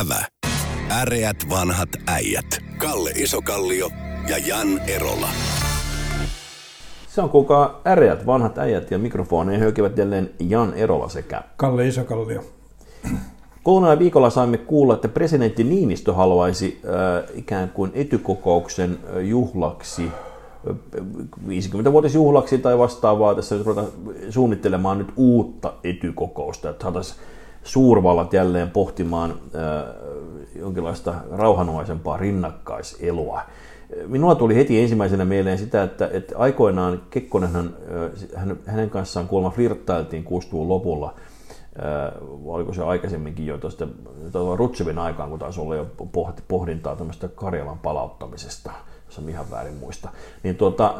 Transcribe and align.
Ävä. 0.00 0.24
Äreät 0.90 1.36
vanhat 1.50 1.88
äijät. 2.06 2.58
Kalle 2.78 3.10
Isokallio 3.10 3.90
ja 4.28 4.38
Jan 4.38 4.78
Erola. 4.86 5.28
Se 7.08 7.20
on 7.22 7.30
kuulkaa 7.30 7.80
äreät 7.86 8.26
vanhat 8.26 8.58
äijät 8.58 8.90
ja 8.90 8.98
mikrofoneen 8.98 9.60
höykivät 9.60 9.98
jälleen 9.98 10.30
Jan 10.40 10.74
Erola 10.74 11.08
sekä 11.08 11.42
Kalle 11.56 11.88
Isokallio. 11.88 12.44
Kuluneen 13.64 13.98
viikolla 13.98 14.30
saimme 14.30 14.58
kuulla, 14.58 14.94
että 14.94 15.08
presidentti 15.08 15.64
Niinistö 15.64 16.12
haluaisi 16.12 16.80
äh, 16.84 17.30
ikään 17.34 17.68
kuin 17.68 17.90
etykokouksen 17.94 18.98
äh, 19.16 19.22
juhlaksi, 19.22 20.04
äh, 20.70 20.76
50-vuotisjuhlaksi 21.48 22.58
tai 22.58 22.78
vastaavaa, 22.78 23.34
tässä 23.34 23.54
nyt 23.54 23.66
ruvetaan 23.66 23.92
suunnittelemaan 24.30 24.98
nyt 24.98 25.12
uutta 25.16 25.72
etykokousta, 25.84 26.70
että 26.70 26.82
saataisiin 26.82 27.18
suurvallat 27.64 28.32
jälleen 28.32 28.70
pohtimaan 28.70 29.30
äh, 29.30 29.94
jonkinlaista 30.56 31.14
rauhanomaisempaa 31.30 32.16
rinnakkaiselua. 32.16 33.42
Minulla 34.06 34.34
tuli 34.34 34.54
heti 34.54 34.80
ensimmäisenä 34.80 35.24
mieleen 35.24 35.58
sitä, 35.58 35.82
että, 35.82 36.10
että 36.12 36.38
aikoinaan 36.38 37.02
Kekkonenhan, 37.10 37.74
hän, 38.36 38.56
hänen 38.66 38.90
kanssaan 38.90 39.28
kuulemma 39.28 39.50
flirttailtiin 39.50 40.24
60-luvun 40.24 40.68
lopulla, 40.68 41.14
oliko 42.44 42.72
se 42.72 42.82
aikaisemminkin 42.82 43.46
jo 43.46 43.58
tuosta 43.58 43.88
Rutsevin 44.56 44.98
aikaan, 44.98 45.30
kun 45.30 45.38
taisi 45.38 45.60
olla 45.60 45.76
jo 45.76 45.86
pohdintaa 46.48 46.96
tämmöistä 46.96 47.28
Karjalan 47.28 47.78
palauttamisesta, 47.78 48.70
jos 49.06 49.18
on 49.18 49.28
ihan 49.28 49.50
väärin 49.50 49.74
muista. 49.74 50.08
Niin 50.42 50.56
tuota, 50.56 50.94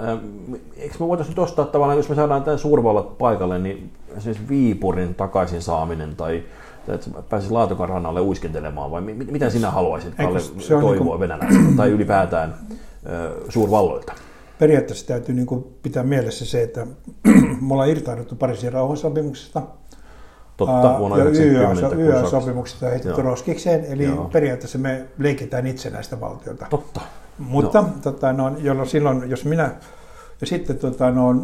eikö 0.76 0.94
me 1.00 1.08
voitaisiin 1.08 1.30
nyt 1.32 1.38
ostaa 1.38 1.64
tavallaan, 1.64 1.98
jos 1.98 2.08
me 2.08 2.14
saadaan 2.14 2.42
tämän 2.42 2.58
suurvallat 2.58 3.18
paikalle, 3.18 3.58
niin 3.58 3.92
esimerkiksi 4.16 4.48
Viipurin 4.48 5.14
takaisin 5.14 5.62
saaminen 5.62 6.16
tai 6.16 6.42
että 6.88 7.10
pääsisi 7.28 7.52
Laatokan 7.52 7.88
rannalle 7.88 8.20
uiskentelemaan, 8.20 8.90
vai 8.90 9.00
mitä 9.02 9.50
sinä 9.50 9.70
haluaisit, 9.70 10.14
Kalle, 10.14 10.40
toivoa 10.68 11.14
niin 11.14 11.20
venäläiseltä 11.20 11.76
tai 11.76 11.90
ylipäätään 11.90 12.54
suurvalloilta? 13.48 14.12
Periaatteessa 14.58 15.06
täytyy 15.06 15.34
niin 15.34 15.46
kuin 15.46 15.64
pitää 15.82 16.02
mielessä 16.02 16.46
se, 16.46 16.62
että 16.62 16.86
me 17.66 17.72
ollaan 17.74 17.88
irtauduttu 17.88 18.36
Pariisin 18.36 18.72
rauhansopimuksesta, 18.72 19.62
Totta, 20.56 20.98
vuonna 20.98 21.18
ja 21.18 21.24
YA-sopimuksesta 21.96 22.86
heitetty 22.86 23.22
roskikseen, 23.22 23.84
eli 23.84 24.04
Joo. 24.04 24.24
periaatteessa 24.32 24.78
me 24.78 25.04
leikitään 25.18 25.66
itsenäistä 25.66 26.20
valtiota. 26.20 26.66
Totta. 26.70 27.00
Mutta 27.38 27.80
no. 27.80 27.88
tota, 28.02 28.32
no, 28.32 28.56
jolloin 28.58 28.88
silloin, 28.88 29.30
jos 29.30 29.44
minä 29.44 29.70
ja 30.40 30.46
sitten, 30.46 30.78
tota, 30.78 31.10
no, 31.10 31.34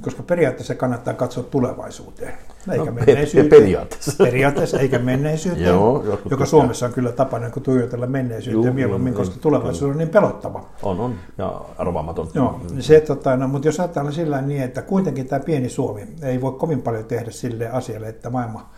koska 0.00 0.22
periaatteessa 0.22 0.74
kannattaa 0.74 1.14
katsoa 1.14 1.44
tulevaisuuteen, 1.44 2.34
eikä 2.72 2.84
no, 2.84 2.92
menneisyyteen. 2.92 3.62
Periaatteessa. 3.62 4.24
Periaatteessa, 4.24 4.78
eikä 4.78 4.98
menneisyyteen, 5.12 5.66
Joo, 5.66 6.18
joka 6.30 6.46
Suomessa 6.46 6.86
on 6.86 6.92
kyllä 6.92 7.12
tapana 7.12 7.50
kun 7.50 7.62
tuijotella 7.62 8.06
menneisyyteen 8.06 8.64
Juu, 8.64 8.74
mieluummin, 8.74 9.14
koska 9.14 9.36
tulevaisuus 9.40 9.90
on 9.90 9.98
niin 9.98 10.08
pelottava. 10.08 10.64
On, 10.82 11.00
on, 11.00 11.14
ja 11.38 11.60
arvaamaton. 11.78 12.28
Joo, 12.34 12.60
se, 12.80 13.00
tota, 13.00 13.36
no, 13.36 13.48
mutta 13.48 13.68
jos 13.68 13.80
ajatellaan 13.80 14.14
sillä 14.14 14.42
niin, 14.42 14.62
että 14.62 14.82
kuitenkin 14.82 15.26
tämä 15.26 15.40
pieni 15.40 15.68
Suomi 15.68 16.06
ei 16.22 16.40
voi 16.40 16.52
kovin 16.52 16.82
paljon 16.82 17.04
tehdä 17.04 17.30
sille 17.30 17.68
asialle, 17.68 18.08
että 18.08 18.30
maailma, 18.30 18.70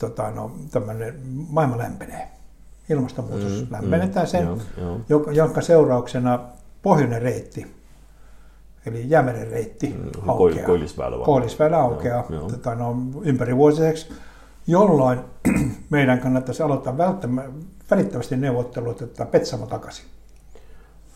tota, 0.00 0.30
no, 0.30 0.50
maailma 1.48 1.78
lämpenee. 1.78 2.37
Ilmastonmuutos 2.90 3.60
mm, 3.60 3.66
lämpenetään 3.70 4.26
mm, 4.26 4.30
sen, 4.30 4.46
joo, 4.78 5.00
joo. 5.08 5.30
jonka 5.30 5.60
seurauksena 5.60 6.40
pohjoinen 6.82 7.22
reitti 7.22 7.78
eli 8.86 9.10
Jäämeren 9.10 9.48
reitti 9.48 9.86
mm, 9.86 10.28
aukeaa. 10.28 10.66
Koillisväylä, 10.66 11.24
Koillisväylä 11.24 11.78
aukeaa 11.78 12.24
joo, 12.28 12.50
tota, 12.50 12.74
no, 12.74 12.96
ympärivuosiseksi, 13.22 14.12
jolloin 14.66 15.18
meidän 15.90 16.20
kannattaisi 16.20 16.62
aloittaa 16.62 16.98
välittömästi 17.90 18.36
neuvottelut, 18.36 19.02
että 19.02 19.26
Petsamo 19.26 19.66
takaisin. 19.66 20.04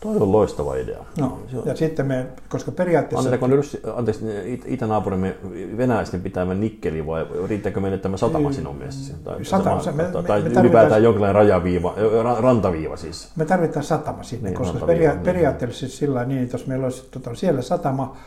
Toi 0.03 0.17
on 0.17 0.31
loistava 0.31 0.75
idea. 0.75 1.05
No, 1.19 1.39
ja 1.65 1.75
sitten 1.75 2.05
me, 2.05 2.25
koska 2.49 2.71
periaatteessa... 2.71 3.29
Annetaanko 3.29 3.47
nyt, 3.55 3.81
anteeksi, 3.95 4.25
itänaapurimme 4.65 5.35
venäläisten 5.77 6.21
pitämään 6.21 6.59
nikkeli 6.59 7.05
vai 7.05 7.25
riittääkö 7.47 7.79
meille 7.79 7.97
tämä 7.97 8.17
satama 8.17 8.51
sinun 8.51 8.75
mielestäsi? 8.75 9.13
Tai, 9.23 9.45
satama, 9.45 9.81
se, 9.81 9.91
me, 9.91 10.03
tai 10.03 10.41
me, 10.41 10.49
ylipäätään 10.49 10.63
tarvitaan, 10.63 11.03
jonkinlainen 11.03 11.35
rajaviiva, 11.35 11.95
rantaviiva 12.39 12.97
siis. 12.97 13.31
Me 13.35 13.45
tarvitaan 13.45 13.83
satama 13.83 14.23
sinne, 14.23 14.49
niin, 14.49 14.57
koska 14.57 14.85
peria- 14.85 15.13
niin. 15.13 15.23
periaatteessa 15.23 15.87
sillä 15.87 16.25
niin, 16.25 16.43
että 16.43 16.55
jos 16.55 16.67
meillä 16.67 16.83
olisi 16.83 17.07
tota, 17.11 17.35
siellä 17.35 17.61
satama, 17.61 18.17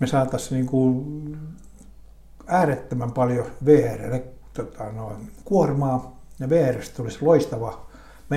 me 0.00 0.06
saataisiin 0.06 0.58
niin 0.58 0.66
kuin 0.66 1.04
äärettömän 2.46 3.12
paljon 3.12 3.46
VRlle 3.66 4.22
tota, 4.54 4.84
no, 4.92 5.12
kuormaa, 5.44 6.20
ja 6.40 6.48
VRstä 6.48 6.96
tulisi 6.96 7.18
loistava 7.22 7.86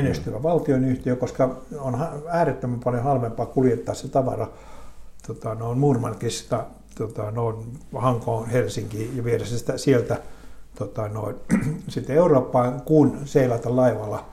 menestyvä 0.02 0.44
valtionyhtiö, 0.44 1.16
koska 1.16 1.58
on 1.80 2.08
äärettömän 2.30 2.80
paljon 2.80 3.04
halvempaa 3.04 3.46
kuljettaa 3.46 3.96
se 3.96 4.08
tavara 4.08 4.48
tota, 5.28 5.56
no, 5.56 5.76
Murmankista 5.76 6.66
tota, 6.98 7.32
no, 7.32 7.64
Hankoon, 7.96 8.50
Helsinkiin 8.50 9.18
ja 9.18 9.24
viedä 9.24 9.46
se 9.46 9.58
sitä 9.58 9.78
sieltä 9.78 10.22
tota, 10.76 11.08
no, 11.08 11.34
sitten 11.90 12.16
Eurooppaan, 12.16 12.82
kun 12.82 13.20
seilata 13.26 13.76
laivalla 13.76 14.26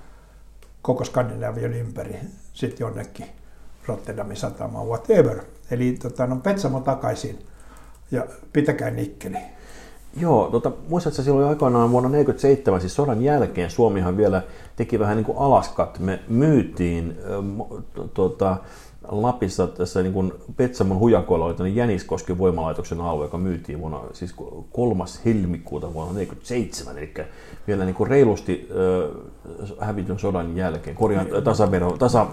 koko 0.82 1.04
Skandinavian 1.04 1.74
ympäri 1.74 2.16
sitten 2.52 2.84
jonnekin 2.84 3.26
Rotterdamin 3.86 4.36
satamaan, 4.36 4.86
whatever. 4.86 5.40
Eli 5.70 5.96
tota, 6.02 6.26
no, 6.26 6.36
Petsamo 6.36 6.80
takaisin 6.80 7.46
ja 8.10 8.26
pitäkää 8.52 8.90
nikkeli. 8.90 9.38
Joo, 10.20 10.48
tota, 10.50 10.72
muistatko 10.88 11.22
silloin 11.22 11.48
aikoinaan 11.48 11.90
vuonna 11.90 12.08
1947, 12.08 12.80
siis 12.80 12.94
sodan 12.94 13.22
jälkeen 13.22 13.70
Suomihan 13.70 14.16
vielä 14.16 14.42
teki 14.76 14.98
vähän 14.98 15.16
niin 15.16 15.24
kuin 15.24 15.38
alaskat. 15.38 15.98
Me 15.98 16.20
myytiin 16.28 17.18
tota, 18.14 18.56
Lapissa 19.08 19.66
tässä 19.66 20.02
niin 20.02 20.12
kuin 20.12 20.32
Petsamon 20.56 20.98
hujakoilla 20.98 21.44
oli 21.44 21.54
tämmöinen 21.54 21.76
Jäniskosken 21.76 22.38
voimalaitoksen 22.38 23.00
alue, 23.00 23.24
joka 23.24 23.38
myytiin 23.38 23.80
vuonna, 23.80 24.00
siis 24.12 24.34
kolmas 24.72 25.20
helmikuuta 25.24 25.94
vuonna 25.94 26.12
1947, 26.12 26.98
eli 26.98 27.14
vielä 27.66 27.84
niin 27.84 27.94
kuin 27.94 28.10
reilusti 28.10 28.68
äh, 29.80 29.86
hävityn 29.88 30.18
sodan 30.18 30.56
jälkeen, 30.56 30.96
korjaan 30.96 31.26
niin. 31.26 31.44
tasavero, 31.44 31.90
tasa, 31.90 32.26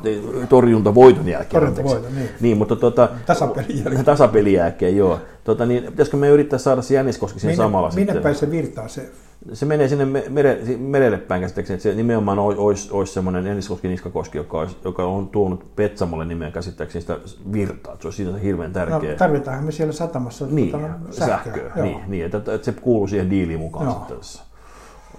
torjuntavoiton 0.50 1.28
jälkeen. 1.28 1.62
Torjuntavoiton, 1.62 2.16
niin. 2.16 2.30
niin. 2.42 2.58
mutta 2.58 2.76
tota, 2.76 3.10
tasapelin 3.26 3.78
jälkeen. 3.84 4.06
Tasapelin 4.06 4.54
jälkeen, 4.54 4.98
joo. 4.98 5.20
Tota, 5.44 5.66
niin, 5.66 5.84
pitäisikö 5.84 6.18
me 6.18 6.30
yrittää 6.30 6.60
saada 6.60 6.82
se 6.82 6.94
Jäniskoski 6.94 7.40
minne, 7.40 7.56
samalla 7.56 7.90
minne 7.90 8.02
sitten? 8.02 8.24
päin 8.24 8.36
se 8.36 8.52
virtaa 8.52 8.88
se 8.88 9.12
se 9.54 9.66
menee 9.66 9.88
sinne 9.88 10.06
mere, 10.30 10.62
merelle 10.78 11.18
päin 11.18 11.42
käsittääkseni, 11.42 11.76
että 11.76 11.90
se 11.90 11.96
nimenomaan 11.96 12.40
olisi, 12.40 12.92
olisi 12.92 13.14
semmoinen 13.14 13.48
Eniskoski 13.48 13.88
Niskakoski, 13.88 14.38
joka, 14.38 14.60
olisi, 14.60 14.78
joka 14.84 15.04
on 15.04 15.30
tuonut 15.30 15.76
Petsamolle 15.76 16.26
nimeä 16.26 16.52
käsittääkseni 16.52 17.02
sitä 17.02 17.18
virtaa, 17.54 17.94
että 17.94 18.02
se 18.02 18.08
olisi 18.08 18.24
siinä 18.24 18.38
hirveän 18.38 18.74
tärkeä. 18.74 19.12
No, 19.12 19.18
tarvitaanhan 19.18 19.66
me 19.66 19.72
siellä 19.72 19.94
satamassa 19.94 20.46
niin, 20.50 20.72
sähköä. 21.12 21.28
sähköä 21.28 21.84
niin, 21.84 22.00
niin, 22.08 22.26
että, 22.26 22.38
että, 22.38 22.66
se 22.66 22.72
kuuluu 22.72 23.08
siihen 23.08 23.30
diiliin 23.30 23.60
mukaan 23.60 23.86
joo. 23.86 23.94
sitten 23.94 24.18
tässä. 24.18 24.44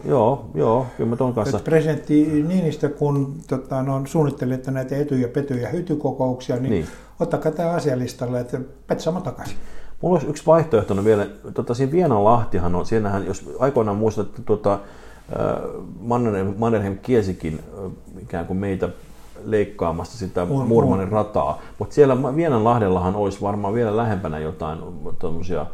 Joo, 0.04 0.50
joo, 0.54 0.86
kyllä 0.96 1.10
mä 1.10 1.16
ton 1.16 1.34
kanssa. 1.34 1.56
Että 1.56 1.70
presidentti 1.70 2.42
Niinistö, 2.42 2.88
kun 2.88 3.40
tota, 3.48 3.82
no, 3.82 4.02
suunnittelette 4.04 4.70
näitä 4.70 4.96
etu- 4.96 5.14
ja 5.14 5.28
pety- 5.28 5.60
ja 5.62 5.68
hytykokouksia, 5.68 6.56
niin, 6.56 6.70
niin. 6.70 6.86
ottakaa 7.20 7.52
tämä 7.52 7.70
asialistalle, 7.70 8.40
että 8.40 8.60
Petsamo 8.86 9.20
takaisin. 9.20 9.56
Mulla 10.02 10.14
olisi 10.14 10.30
yksi 10.30 10.46
vaihtoehto 10.46 11.04
vielä, 11.04 11.26
tota, 11.54 11.74
siinä 11.74 11.92
Vienan 11.92 12.24
Lahtihan 12.24 12.74
on, 12.74 12.86
siinähän, 12.86 13.26
jos 13.26 13.50
aikoinaan 13.58 13.96
muistatte, 13.96 14.42
tuota, 14.42 14.78
Mannerheim, 16.00 16.54
Mannerheim 16.58 16.98
kiesikin 16.98 17.60
ikään 18.22 18.46
kuin 18.46 18.56
meitä 18.56 18.88
leikkaamasta 19.44 20.16
sitä 20.16 20.44
Murmanin 20.44 21.08
rataa, 21.08 21.62
mutta 21.78 21.94
siellä 21.94 22.36
Vienan 22.36 22.64
lahdellahan 22.64 23.16
olisi 23.16 23.40
varmaan 23.40 23.74
vielä 23.74 23.96
lähempänä 23.96 24.38
jotain 24.38 24.78
tuommoisia 25.18 25.66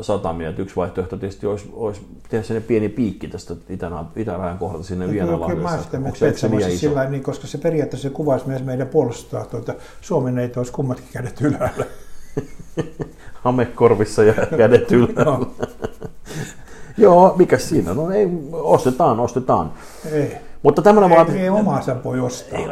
satamia. 0.00 0.48
Et 0.48 0.58
yksi 0.58 0.76
vaihtoehto 0.76 1.16
tietysti 1.16 1.46
olisi, 1.46 1.70
olisi 1.72 2.00
tehdä 2.28 2.44
sinne 2.44 2.60
pieni 2.60 2.88
piikki 2.88 3.28
tästä 3.28 3.54
itärajan 4.16 4.58
kohdalta 4.58 4.84
sinne 4.84 5.10
Vienanlahdelle. 5.10 5.68
Onko 6.04 6.14
se, 6.14 6.32
se 6.32 6.46
iso? 6.46 6.78
Sillä, 6.78 7.04
niin, 7.04 7.22
koska 7.22 7.46
se 7.46 7.58
periaatteessa 7.58 8.10
kuvaisi 8.10 8.48
myös 8.48 8.64
meidän 8.64 8.88
puolustustahtoa, 8.88 9.60
että 9.60 9.74
Suomen 10.00 10.38
ei 10.38 10.52
olisi 10.56 10.72
kummatkin 10.72 11.08
kädet 11.12 11.40
ylhäällä. 11.40 11.84
hamekorvissa 13.44 14.24
ja 14.24 14.34
kädet 14.56 14.92
ylhäällä. 14.92 15.46
Joo, 16.98 17.34
mikä 17.38 17.58
siinä? 17.58 17.94
No 17.94 18.10
ei, 18.10 18.28
ostetaan, 18.52 19.20
ostetaan. 19.20 19.72
Ei. 20.12 20.36
Mutta 20.62 20.82
tämmöinen 20.82 21.36
ei, 21.36 21.40
ei 21.40 21.50
omaa 21.50 21.80
voi 22.04 22.20
ostaa. 22.20 22.58
Ei, 22.58 22.66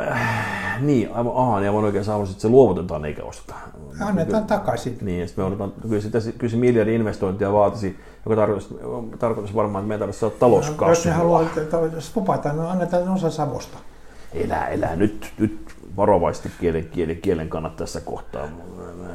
niin, 0.80 1.12
aivan, 1.12 1.32
aha, 1.36 1.60
niin 1.60 1.68
aivan 1.68 1.84
oikein 1.84 2.04
sanoisin, 2.04 2.32
että 2.32 2.42
se 2.42 2.48
luovutetaan 2.48 3.04
eikä 3.04 3.22
osteta. 3.24 3.54
Annetaan 4.00 4.44
takaisin. 4.44 4.98
Niin, 5.00 5.20
ja 5.20 5.26
me 5.36 5.44
odotetaan, 5.44 5.72
kyllä, 5.88 6.00
sitä, 6.00 6.18
kyllä 6.38 6.50
se 6.50 6.56
miljardi 6.56 6.94
investointia 6.94 7.52
vaatisi, 7.52 7.98
joka 8.26 8.36
tarkoittaisi, 8.36 8.84
tarkoittaisi 9.18 9.54
varmaan, 9.54 9.82
että 9.82 9.88
meidän 9.88 9.98
tarvitsisi 9.98 10.20
saada 10.20 10.34
talouskasvua. 10.38 10.88
Jos 10.88 11.04
ne 11.04 11.12
haluaa, 11.12 11.42
että 11.42 12.00
spopataan, 12.00 12.56
niin 12.56 12.66
annetaan 12.66 13.08
osa 13.08 13.30
Savosta. 13.30 13.78
Elää, 14.32 14.68
elää, 14.68 14.96
nyt, 14.96 15.32
nyt 15.38 15.71
varovasti 15.96 16.50
kielen, 16.60 16.84
kielen, 16.84 17.16
kielen 17.16 17.48
kannat 17.48 17.76
tässä 17.76 18.00
kohtaa. 18.00 18.46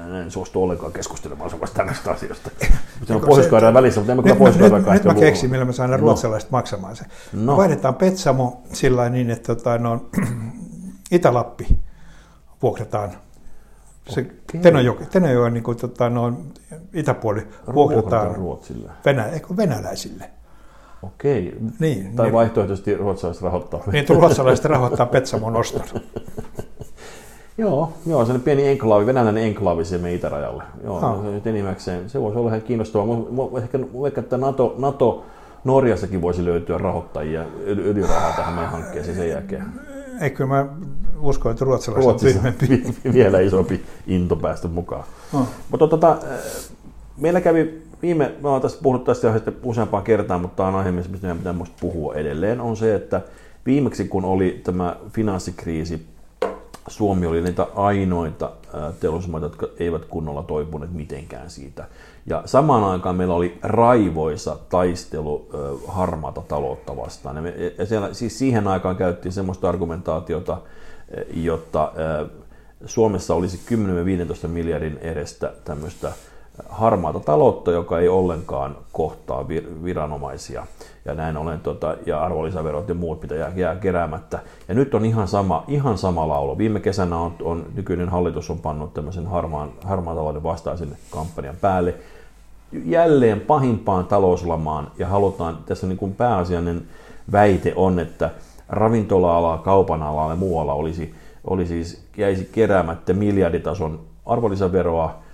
Mä 0.09 0.19
en 0.19 0.31
suostu 0.31 0.63
ollenkaan 0.63 0.93
keskustelemaan 0.93 1.49
sellaista 1.49 1.77
tällaista 1.77 2.11
asioista. 2.11 2.49
Se 3.05 3.13
on 3.13 3.21
pohjois 3.21 3.51
välissä, 3.51 3.99
mutta 3.99 4.11
en 4.11 4.17
mä 4.17 4.23
kyllä 4.23 4.35
pohjois 4.35 4.59
Nyt, 4.59 4.73
nyt, 4.73 4.93
nyt 4.93 5.03
mä 5.03 5.13
keksin, 5.13 5.49
millä 5.49 5.65
mä 5.65 5.71
saan 5.71 5.91
no. 5.91 5.97
ruotsalaiset 5.97 6.51
maksamaan 6.51 6.95
sen. 6.95 7.07
No. 7.33 7.57
vaihdetaan 7.57 7.95
Petsamo 7.95 8.61
sillä 8.73 9.09
niin, 9.09 9.29
että 9.29 9.55
tota, 9.55 9.77
no, 9.77 10.05
Itä-Lappi 11.11 11.79
vuokrataan 12.61 13.11
se 14.09 14.21
okay. 14.21 14.61
Tenojoki, 14.61 15.05
Tenojoen 15.05 15.53
niin 15.53 15.63
kuin, 15.63 15.77
tota, 15.77 16.09
no, 16.09 16.33
itäpuoli 16.93 17.47
vuokrataan 17.73 18.35
Ruotsille. 18.35 18.91
Venä, 19.05 19.25
eikö, 19.25 19.47
venäläisille. 19.57 20.29
Okei. 21.03 21.57
Niin, 21.79 22.15
tai 22.15 22.25
niin, 22.25 22.33
vaihtoehtoisesti 22.33 22.97
ruotsalaiset 22.97 23.43
rahoittaa. 23.43 23.83
Niin, 23.91 24.09
ruotsalaiset 24.09 24.65
rahoittaa 24.65 25.05
Petsamon 25.05 25.55
oston. 25.55 25.83
joo, 27.57 27.93
joo, 28.05 28.25
se 28.25 28.31
on 28.31 28.41
pieni 28.41 28.67
enklaavi, 28.67 29.05
venäläinen 29.05 29.43
enklaavi 29.43 29.85
siihen 29.85 30.13
itärajalle. 30.13 30.63
Joo, 30.83 31.01
no. 31.01 31.21
se 31.23 31.29
nyt 31.29 31.47
enimmäkseen. 31.47 32.09
Se 32.09 32.21
voisi 32.21 32.37
olla 32.37 32.49
ihan 32.49 32.61
kiinnostavaa. 32.61 33.17
Ehkä, 33.63 33.79
ehkä 34.07 34.21
että 34.21 34.37
NATO, 34.37 34.75
NATO 34.77 35.25
Norjassakin 35.63 36.21
voisi 36.21 36.45
löytyä 36.45 36.77
rahoittajia, 36.77 37.45
ylirahaa 37.65 38.33
tähän 38.35 38.53
meidän 38.53 38.71
hankkeeseen 38.71 39.17
sen 39.17 39.29
jälkeen. 39.29 39.63
Eikö 40.21 40.45
mä 40.45 40.65
usko, 41.21 41.49
että 41.49 41.65
ruotsalaiset 41.65 42.11
on 42.11 42.19
tyhmempi. 42.19 42.83
vielä 43.13 43.39
isompi 43.39 43.81
into 44.07 44.35
päästä 44.35 44.67
mukaan. 44.67 45.03
No. 45.33 45.47
Mutta 45.71 45.87
tota, 45.87 46.17
meillä 47.17 47.41
kävi 47.41 47.81
viime, 48.01 48.31
mä 48.41 48.49
oon 48.49 48.61
tässä 48.61 48.79
puhunut 48.83 49.03
tästä 49.03 49.27
aiheesta 49.27 49.51
useampaan 49.63 50.03
kertaan, 50.03 50.41
mutta 50.41 50.55
tämä 50.55 50.69
on 50.69 50.75
aihe, 50.75 50.91
mistä 50.91 51.17
meidän 51.21 51.37
pitää 51.37 51.55
puhua 51.79 52.15
edelleen, 52.15 52.61
on 52.61 52.77
se, 52.77 52.95
että 52.95 53.21
viimeksi 53.65 54.05
kun 54.05 54.25
oli 54.25 54.61
tämä 54.63 54.95
finanssikriisi, 55.09 56.05
Suomi 56.87 57.25
oli 57.25 57.41
niitä 57.41 57.67
ainoita 57.75 58.51
teollisuusmaita, 58.99 59.45
jotka 59.45 59.67
eivät 59.79 60.05
kunnolla 60.05 60.43
toipuneet 60.43 60.93
mitenkään 60.93 61.49
siitä. 61.49 61.85
Ja 62.25 62.41
samaan 62.45 62.83
aikaan 62.83 63.15
meillä 63.15 63.33
oli 63.33 63.57
raivoisa 63.63 64.57
taistelu 64.69 65.49
harmaata 65.87 66.41
taloutta 66.41 66.97
vastaan. 66.97 67.45
Ja 67.77 67.85
siellä, 67.85 68.13
siis 68.13 68.39
siihen 68.39 68.67
aikaan 68.67 68.95
käyttiin 68.95 69.31
sellaista 69.31 69.69
argumentaatiota, 69.69 70.57
jotta 71.33 71.91
Suomessa 72.85 73.35
olisi 73.35 73.59
10-15 74.45 74.47
miljardin 74.47 74.97
edestä 75.01 75.53
tämmöistä 75.65 76.11
harmaata 76.69 77.19
taloutta, 77.19 77.71
joka 77.71 77.99
ei 77.99 78.07
ollenkaan 78.07 78.77
kohtaa 78.91 79.47
viranomaisia. 79.83 80.67
Ja 81.05 81.13
näin 81.13 81.37
ollen, 81.37 81.59
tota, 81.59 81.95
ja 82.05 82.23
arvonlisäverot 82.23 82.89
ja 82.89 82.95
muut, 82.95 83.21
mitä 83.21 83.35
jää, 83.35 83.51
jää 83.55 83.75
keräämättä. 83.75 84.39
Ja 84.67 84.75
nyt 84.75 84.95
on 84.95 85.05
ihan 85.05 85.27
sama, 85.27 85.63
ihan 85.67 85.97
sama 85.97 86.27
laulo. 86.27 86.57
Viime 86.57 86.79
kesänä 86.79 87.17
on, 87.17 87.35
on 87.43 87.65
nykyinen 87.75 88.09
hallitus 88.09 88.49
on 88.49 88.59
pannut 88.59 88.93
tämmöisen 88.93 89.27
harmaan, 89.27 89.71
harmaan 89.83 90.17
talouden 90.17 90.43
vastaisen 90.43 90.97
kampanjan 91.11 91.55
päälle. 91.61 91.95
Jälleen 92.85 93.41
pahimpaan 93.41 94.05
talouslamaan, 94.05 94.91
ja 94.97 95.07
halutaan, 95.07 95.57
tässä 95.65 95.87
niin 95.87 95.97
kuin 95.97 96.15
pääasiallinen 96.15 96.81
väite 97.31 97.73
on, 97.75 97.99
että 97.99 98.29
ravintola-ala, 98.69 99.57
kaupan 99.57 100.03
alalla 100.03 100.31
ja 100.31 100.35
muualla 100.35 100.73
olisi, 100.73 101.15
olisi 101.43 101.83
siis, 101.83 102.05
jäisi 102.17 102.49
keräämättä 102.51 103.13
miljarditason 103.13 103.99
arvonlisäveroa, 104.25 105.26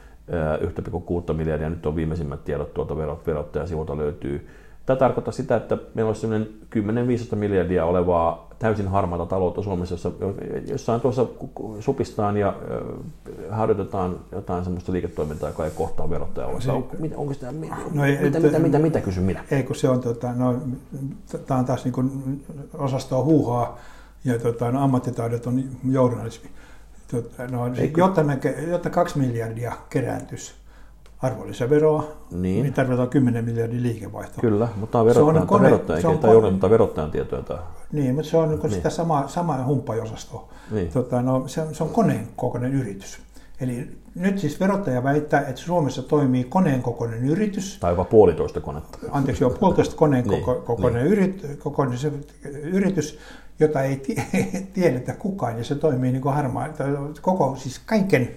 1,6 1.30 1.34
miljardia, 1.34 1.70
nyt 1.70 1.86
on 1.86 1.96
viimeisimmät 1.96 2.44
tiedot 2.44 2.74
tuolta 2.74 2.98
verot, 2.98 3.28
verottajan 3.28 3.68
sivulta 3.68 3.98
löytyy. 3.98 4.48
Tämä 4.86 4.98
tarkoittaa 4.98 5.32
sitä, 5.32 5.56
että 5.56 5.78
meillä 5.94 6.10
olisi 6.10 6.22
sellainen 6.22 6.50
10-15 7.34 7.36
miljardia 7.36 7.86
olevaa 7.86 8.50
täysin 8.60 8.88
harmaata 8.88 9.26
taloutta 9.26 9.62
Suomessa, 9.62 9.94
jossa 9.94 10.12
jossain 10.68 11.02
tuossa 11.02 11.26
supistaan 11.80 12.38
ja 12.38 12.56
harjoitetaan 13.50 14.20
jotain 14.32 14.64
sellaista 14.64 14.92
liiketoimintaa, 14.92 15.50
joka 15.50 15.66
ei 15.66 15.72
kohtaa 15.72 16.10
verottaja. 16.10 16.48
On, 16.48 16.88
mitä, 17.00 17.18
onko 17.18 17.34
sitä, 17.34 17.54
no 17.94 18.06
ei, 18.06 18.18
mitä, 18.22 18.40
mitä, 18.40 18.60
mitä, 18.60 18.80
mitä, 18.80 19.02
kysyn 19.02 19.24
minä? 19.24 19.44
Ei, 19.52 19.64
kun 19.64 19.76
se 19.76 19.90
on, 19.90 20.02
tota, 20.02 20.34
no, 20.34 20.56
tämä 21.48 21.60
on 21.60 21.66
taas 21.66 21.86
niin 21.86 22.12
osastoa 22.74 23.24
huuhaa 23.24 23.78
ja 24.26 24.40
tota, 24.40 24.72
no, 24.72 24.84
ammattitaidot 24.84 25.48
on 25.48 25.64
journalismi. 25.90 26.50
Tota, 27.14 27.48
no, 27.48 27.64
jotta, 27.98 28.24
me, 28.24 28.40
jotta 28.70 28.90
kaksi 28.90 29.20
miljardia 29.20 29.72
kerääntyisi 29.90 30.54
arvonlisäveroa, 31.22 32.08
niin. 32.32 32.64
niin 32.64 32.74
tarvitaan 32.74 33.10
10 33.10 33.46
miljardia 33.46 33.82
liikevaihtoa. 33.82 34.42
Kyllä, 34.42 34.68
mutta 34.76 35.00
on 35.00 35.06
verottajan, 35.06 35.48
kone, 35.48 35.66
verottajan, 35.66 36.02
se 36.02 36.08
on 36.08 36.20
tai 36.20 36.36
kone, 36.36 36.52
mutta 36.52 36.70
verottajan 36.70 37.12
tietoja. 37.12 37.42
Tai... 37.42 37.58
Niin, 37.92 38.16
mutta 38.16 38.30
se 38.30 38.38
on 38.38 38.50
niin. 38.50 38.72
sitä 38.72 38.90
samaa, 38.90 39.28
samaa 39.28 39.66
humppajosastoa. 39.66 40.50
Niin. 40.72 40.92
Tota, 40.92 41.22
no, 41.22 41.48
se, 41.48 41.62
se 41.72 41.84
on 41.84 41.90
koneen 41.90 42.28
kokoinen 42.36 42.74
yritys. 42.74 43.20
Eli 43.62 43.88
nyt 44.16 44.40
siis 44.40 44.60
verottaja 44.60 45.04
väittää, 45.04 45.42
että 45.42 45.62
Suomessa 45.62 46.04
toimii 46.04 46.44
koneen 46.44 46.82
kokoinen 46.82 47.26
yritys. 47.26 47.78
Tai 47.80 47.92
jopa 47.92 48.04
puolitoista 48.06 48.62
konetta. 48.62 48.98
Anteeksi, 49.12 49.44
joo, 49.44 49.50
puolitoista 49.50 49.96
koneen 49.96 50.28
niin, 50.28 50.44
kokoinen, 50.44 51.04
niin. 51.04 51.14
Yrit, 51.14 51.46
kokoinen 51.60 52.00
yritys, 52.64 53.20
jota 53.64 53.82
ei 53.82 54.04
tiedetä 54.74 55.14
kukaan, 55.24 55.58
ja 55.58 55.64
se 55.64 55.76
toimii 55.76 56.12
niin 56.12 56.22
kuin 56.22 56.36
harmaa, 56.36 56.70
koko, 57.22 57.56
siis 57.56 57.80
kaiken 57.80 58.30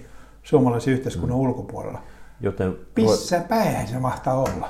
suomalaisen 0.43 0.93
yhteiskunnan 0.93 1.37
mm. 1.37 1.43
ulkopuolella. 1.43 2.01
Joten 2.41 2.75
Missä 2.95 3.39
päin 3.49 3.87
se 3.87 3.99
mahtaa 3.99 4.41
olla? 4.41 4.69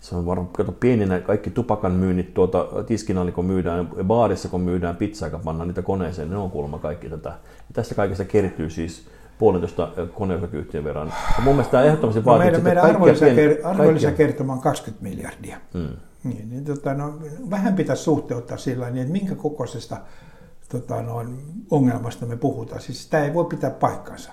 Se 0.00 0.16
on 0.16 0.26
varmaan, 0.26 0.48
kato 0.48 0.72
pieninä 0.72 1.20
kaikki 1.20 1.50
tupakan 1.50 1.92
myynnit 1.92 2.34
tuota 2.34 2.66
tiskin 2.86 3.16
kun 3.34 3.44
myydään, 3.44 3.88
baarissa 4.04 4.48
kun 4.48 4.60
myydään 4.60 4.96
pizzaa, 4.96 5.26
joka 5.26 5.38
pannaan 5.44 5.68
niitä 5.68 5.82
koneeseen, 5.82 6.30
ne 6.30 6.36
on 6.36 6.50
kuulemma 6.50 6.78
kaikki 6.78 7.08
tätä. 7.08 7.28
Ja 7.28 7.72
tästä 7.72 7.94
kaikesta 7.94 8.24
kertyy 8.24 8.70
siis 8.70 9.06
puolentoista 9.38 9.88
koneosakeyhtiön 10.14 10.84
verran. 10.84 11.12
Ja 11.36 11.44
mun 11.44 11.54
mielestä 11.54 11.70
tämä 11.70 11.84
ehdottomasti 11.84 12.24
vaatii, 12.24 12.50
no 12.50 12.58
meidän, 12.58 12.84
meidän 12.84 13.64
arvonlisäkertoma 13.64 14.52
on 14.52 14.60
20 14.60 15.02
miljardia. 15.02 15.56
Hmm. 15.74 15.96
Niin, 16.24 16.50
niin, 16.50 16.64
tota, 16.64 16.94
no, 16.94 17.18
vähän 17.50 17.74
pitäisi 17.74 18.02
suhteuttaa 18.02 18.56
sillä 18.56 18.90
niin, 18.90 19.02
että 19.02 19.12
minkä 19.12 19.34
kokoisesta 19.34 19.96
tota, 20.68 21.02
no, 21.02 21.24
ongelmasta 21.70 22.26
me 22.26 22.36
puhutaan. 22.36 22.80
Siis 22.80 23.02
sitä 23.02 23.24
ei 23.24 23.34
voi 23.34 23.44
pitää 23.44 23.70
paikkansa. 23.70 24.32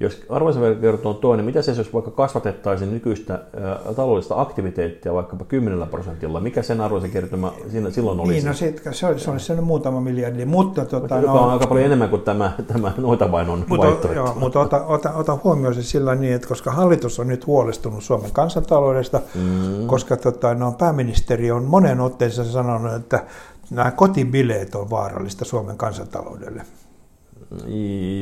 Jos 0.00 0.22
arvonlisävero 0.28 0.98
on 1.04 1.16
toinen, 1.16 1.46
mitä 1.46 1.62
se 1.62 1.72
jos 1.72 1.94
vaikka 1.94 2.10
kasvatettaisiin 2.10 2.90
nykyistä 2.90 3.34
ä, 3.34 3.94
taloudellista 3.94 4.40
aktiviteettia 4.40 5.14
vaikkapa 5.14 5.44
10 5.44 5.88
prosentilla, 5.88 6.40
mikä 6.40 6.62
sen 6.62 6.80
arvonlisäkertymä 6.80 7.52
siinä 7.70 7.90
silloin 7.90 8.20
olisi? 8.20 8.32
Niin, 8.32 8.46
no 8.46 8.54
sit, 8.54 8.82
se 8.90 9.06
olisi, 9.06 9.24
se 9.24 9.30
olisi 9.30 9.46
sen 9.46 9.64
muutama 9.64 10.00
miljardi, 10.00 10.44
mutta... 10.44 10.84
Tota, 10.84 11.16
joka 11.16 11.32
no, 11.32 11.44
on 11.44 11.50
aika 11.50 11.66
paljon 11.66 11.86
enemmän 11.86 12.08
kuin 12.08 12.22
tämä, 12.22 12.52
tämä 12.66 12.92
noita 12.96 13.32
vain 13.32 13.48
on 13.48 13.64
mutta, 13.68 13.86
vaihtoehto. 13.86 14.20
Joo, 14.20 14.34
mutta 14.34 14.60
ota, 14.60 14.86
ota, 14.86 15.12
ota 15.12 15.38
huomioon 15.44 15.74
se 15.74 15.82
sillä 15.82 16.14
niin, 16.14 16.34
että 16.34 16.48
koska 16.48 16.70
hallitus 16.70 17.20
on 17.20 17.28
nyt 17.28 17.46
huolestunut 17.46 18.04
Suomen 18.04 18.32
kansantaloudesta, 18.32 19.20
mm. 19.34 19.86
koska 19.86 20.16
tota, 20.16 20.54
no, 20.54 20.72
pääministeri 20.72 21.50
on 21.50 21.64
monen 21.64 22.00
otteessa 22.00 22.44
sanonut, 22.44 22.94
että 22.94 23.24
nämä 23.70 23.90
kotibileet 23.90 24.74
on 24.74 24.90
vaarallista 24.90 25.44
Suomen 25.44 25.76
kansantaloudelle. 25.76 26.62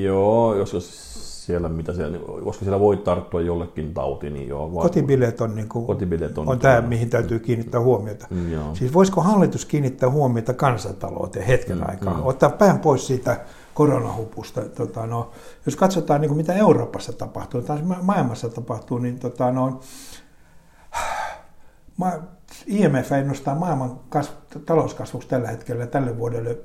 Joo, 0.04 0.54
jos 0.54 0.74
siellä, 1.46 1.68
mitä 1.68 1.92
siellä, 1.92 2.18
koska 2.44 2.64
siellä 2.64 2.80
voi 2.80 2.96
tarttua 2.96 3.40
jollekin 3.40 3.94
tauti, 3.94 4.30
niin 4.30 4.48
joo. 4.48 4.68
Kotibileet 4.68 5.40
on, 5.40 5.54
niin 5.54 5.68
kuin, 5.68 5.86
kotibileet 5.86 6.38
on, 6.38 6.48
on 6.48 6.58
tämä, 6.58 6.80
mihin 6.80 7.10
täytyy 7.10 7.38
kiinnittää 7.38 7.80
huomiota. 7.80 8.26
Mm, 8.30 8.52
joo. 8.52 8.74
Siis 8.74 8.94
voisiko 8.94 9.20
hallitus 9.20 9.64
kiinnittää 9.64 10.10
huomiota 10.10 10.54
kansantalouteen 10.54 11.46
hetken 11.46 11.78
mm, 11.78 11.84
aikaa, 11.88 12.14
mm. 12.14 12.26
ottaa 12.26 12.50
pään 12.50 12.78
pois 12.78 13.06
siitä 13.06 13.40
koronahupusta. 13.74 14.62
Tota, 14.62 15.06
no, 15.06 15.30
jos 15.66 15.76
katsotaan, 15.76 16.20
niin 16.20 16.28
kuin 16.28 16.36
mitä 16.36 16.54
Euroopassa 16.54 17.12
tapahtuu 17.12 17.62
tai 17.62 17.78
maailmassa 18.02 18.48
tapahtuu, 18.48 18.98
niin 18.98 19.18
tota, 19.18 19.52
no, 19.52 19.80
IMF 22.66 23.12
ennustaa 23.12 23.54
maailman 23.54 24.00
kasv- 24.16 24.60
talouskasvuksi 24.66 25.28
tällä 25.28 25.48
hetkellä 25.48 25.86
tälle 25.86 26.18
vuodelle 26.18 26.58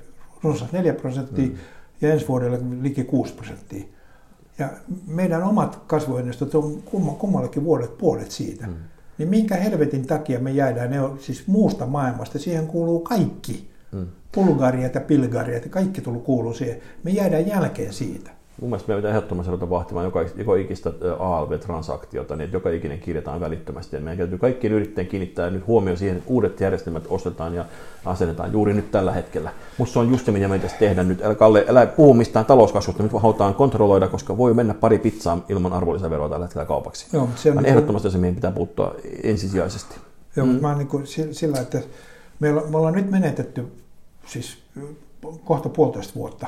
runsaat 0.44 0.72
4 0.72 0.94
prosenttia 0.94 1.48
mm. 1.48 1.56
ja 2.02 2.14
ensi 2.14 2.28
vuodelle 2.28 2.60
liki 2.82 3.04
6 3.04 3.34
prosenttia. 3.34 3.86
Ja 4.60 4.70
meidän 5.08 5.44
omat 5.44 5.76
kasvuennustot 5.88 6.56
on 6.56 6.82
kummallakin 7.20 7.64
vuodet 7.64 7.98
puolet 7.98 8.32
siitä. 8.32 8.68
Mm. 8.68 8.74
Niin 9.18 9.30
minkä 9.30 9.56
helvetin 9.56 10.08
takia 10.08 10.40
me 10.40 10.52
jäädään 10.52 10.92
ne 10.92 10.98
siis 11.20 11.48
muusta 11.48 11.86
maailmasta, 11.86 12.40
siihen 12.40 12.68
kuuluu 12.68 13.00
kaikki. 13.00 13.72
Mm. 13.92 14.08
Bulgariat 14.36 14.96
ja 14.96 15.02
Pilgariat 15.02 15.64
ja 15.64 15.70
kaikki 15.70 16.02
tullut 16.02 16.24
kuuluu 16.24 16.54
siihen. 16.54 16.78
Me 17.04 17.12
jäädään 17.12 17.48
jälkeen 17.48 17.94
siitä. 17.94 18.32
Mun 18.62 18.70
mielestä 18.70 18.88
meidän 18.88 19.02
pitää 19.02 19.10
ehdottomasti 19.18 19.52
ruveta 19.52 19.70
vahtimaan 19.70 20.06
joka, 20.06 20.26
joka 20.36 20.56
ikistä 20.56 20.90
ALV-transaktiota, 21.20 22.36
niin 22.36 22.42
että 22.42 22.56
joka 22.56 22.70
ikinen 22.70 23.00
kirjataan 23.00 23.40
välittömästi. 23.40 23.96
Ja 23.96 24.02
meidän 24.02 24.18
täytyy 24.18 24.38
kaikkien 24.38 24.74
yrittäjien 24.74 25.10
kiinnittää 25.10 25.50
nyt 25.50 25.68
huomioon 25.68 25.98
siihen, 25.98 26.18
että 26.18 26.30
uudet 26.30 26.60
järjestelmät 26.60 27.04
ostetaan 27.10 27.54
ja 27.54 27.66
asennetaan 28.06 28.52
juuri 28.52 28.74
nyt 28.74 28.92
tällä 28.92 29.12
hetkellä. 29.12 29.52
Musta 29.78 29.94
se 29.94 30.00
on 30.00 30.12
just 30.12 30.26
se, 30.26 30.32
mitä 30.32 30.48
meidän 30.48 30.70
tehdä 30.80 31.04
nyt. 31.04 31.22
Älä, 31.22 31.36
Kalle, 31.36 31.66
älä 31.70 31.86
puhu 31.86 32.14
mistään 32.14 32.46
talouskasvusta, 32.46 33.04
nyt 33.04 33.12
halutaan 33.22 33.56
kontrolloida, 33.56 34.08
koska 34.08 34.38
voi 34.38 34.54
mennä 34.54 34.74
pari 34.74 35.00
pizzaa 35.00 35.46
ilman 35.50 35.74
arvonlisäveroa 35.74 36.30
tällä 36.30 36.46
hetkellä 36.46 36.66
kaupaksi. 36.66 37.08
Joo, 37.14 37.30
se 37.36 37.52
on 37.52 37.58
niin 37.58 37.66
ehdottomasti 37.66 38.12
se, 38.12 38.18
mihin 38.18 38.36
pitää 38.36 38.52
puuttua 38.52 38.96
ensisijaisesti. 39.24 39.96
Joo, 40.36 40.46
mm. 40.46 40.62
mä 40.62 40.76
niin 40.76 40.88
kuin 40.88 41.06
sillä, 41.32 41.60
että 41.60 41.80
me 42.40 42.50
ollaan 42.74 42.94
nyt 42.94 43.12
menetetty 43.12 43.68
siis 44.26 44.58
kohta 45.46 45.70
puolitoista 45.70 46.16
vuotta. 46.16 46.48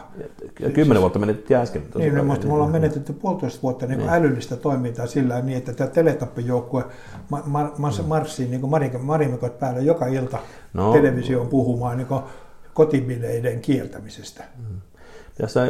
Ja 0.59 0.69
kymmenen 0.69 1.01
vuotta 1.01 1.19
menetettiin 1.19 1.59
äsken. 1.59 1.83
Niin, 1.95 2.15
niin, 2.15 2.25
mutta 2.25 2.47
me 2.47 2.53
ollaan 2.53 2.71
menetetty 2.71 3.13
puolitoista 3.13 3.61
vuotta 3.63 3.85
niin 3.85 3.99
niin. 3.99 4.09
älyllistä 4.09 4.55
toimintaa 4.55 5.07
sillä 5.07 5.41
niin, 5.41 5.57
että 5.57 5.73
tämä 5.73 5.89
teletappijoukkue 5.89 6.85
ma- 7.29 7.43
ma- 7.45 7.73
ma- 7.77 8.03
marssii 8.07 8.47
niin 8.47 8.69
marimekot 9.01 9.59
päällä 9.59 9.81
joka 9.81 10.07
ilta 10.07 10.37
no. 10.73 10.93
televisioon 10.93 11.47
puhumaan 11.47 11.97
niin 11.97 12.07
kotibileiden 12.73 13.61
kieltämisestä. 13.61 14.43
Mm. 14.57 14.81
Tässä 15.37 15.61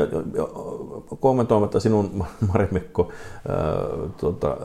kommentoimatta 1.19 1.79
sinun 1.79 2.25
Marimekko 2.53 3.11
tuota, 4.17 4.57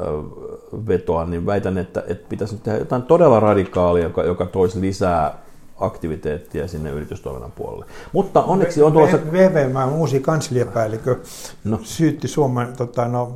vetoa, 0.88 1.24
niin 1.24 1.46
väitän, 1.46 1.78
että, 1.78 2.04
että 2.06 2.28
pitäisi 2.28 2.54
nyt 2.54 2.62
tehdä 2.62 2.78
jotain 2.78 3.02
todella 3.02 3.40
radikaalia, 3.40 4.04
joka, 4.04 4.22
joka 4.22 4.46
toisi 4.46 4.80
lisää 4.80 5.38
aktiviteettia 5.80 6.68
sinne 6.68 6.90
yritystoiminnan 6.90 7.52
puolelle. 7.52 7.86
Mutta 8.12 8.42
onneksi 8.42 8.82
on 8.82 8.92
tulossa... 8.92 9.18
VVM 9.32 9.92
uusi 9.92 10.20
kansliapäällikö 10.20 11.16
no. 11.64 11.80
syytti 11.82 12.28
Suomen, 12.28 12.76
tota, 12.76 13.08
no, 13.08 13.34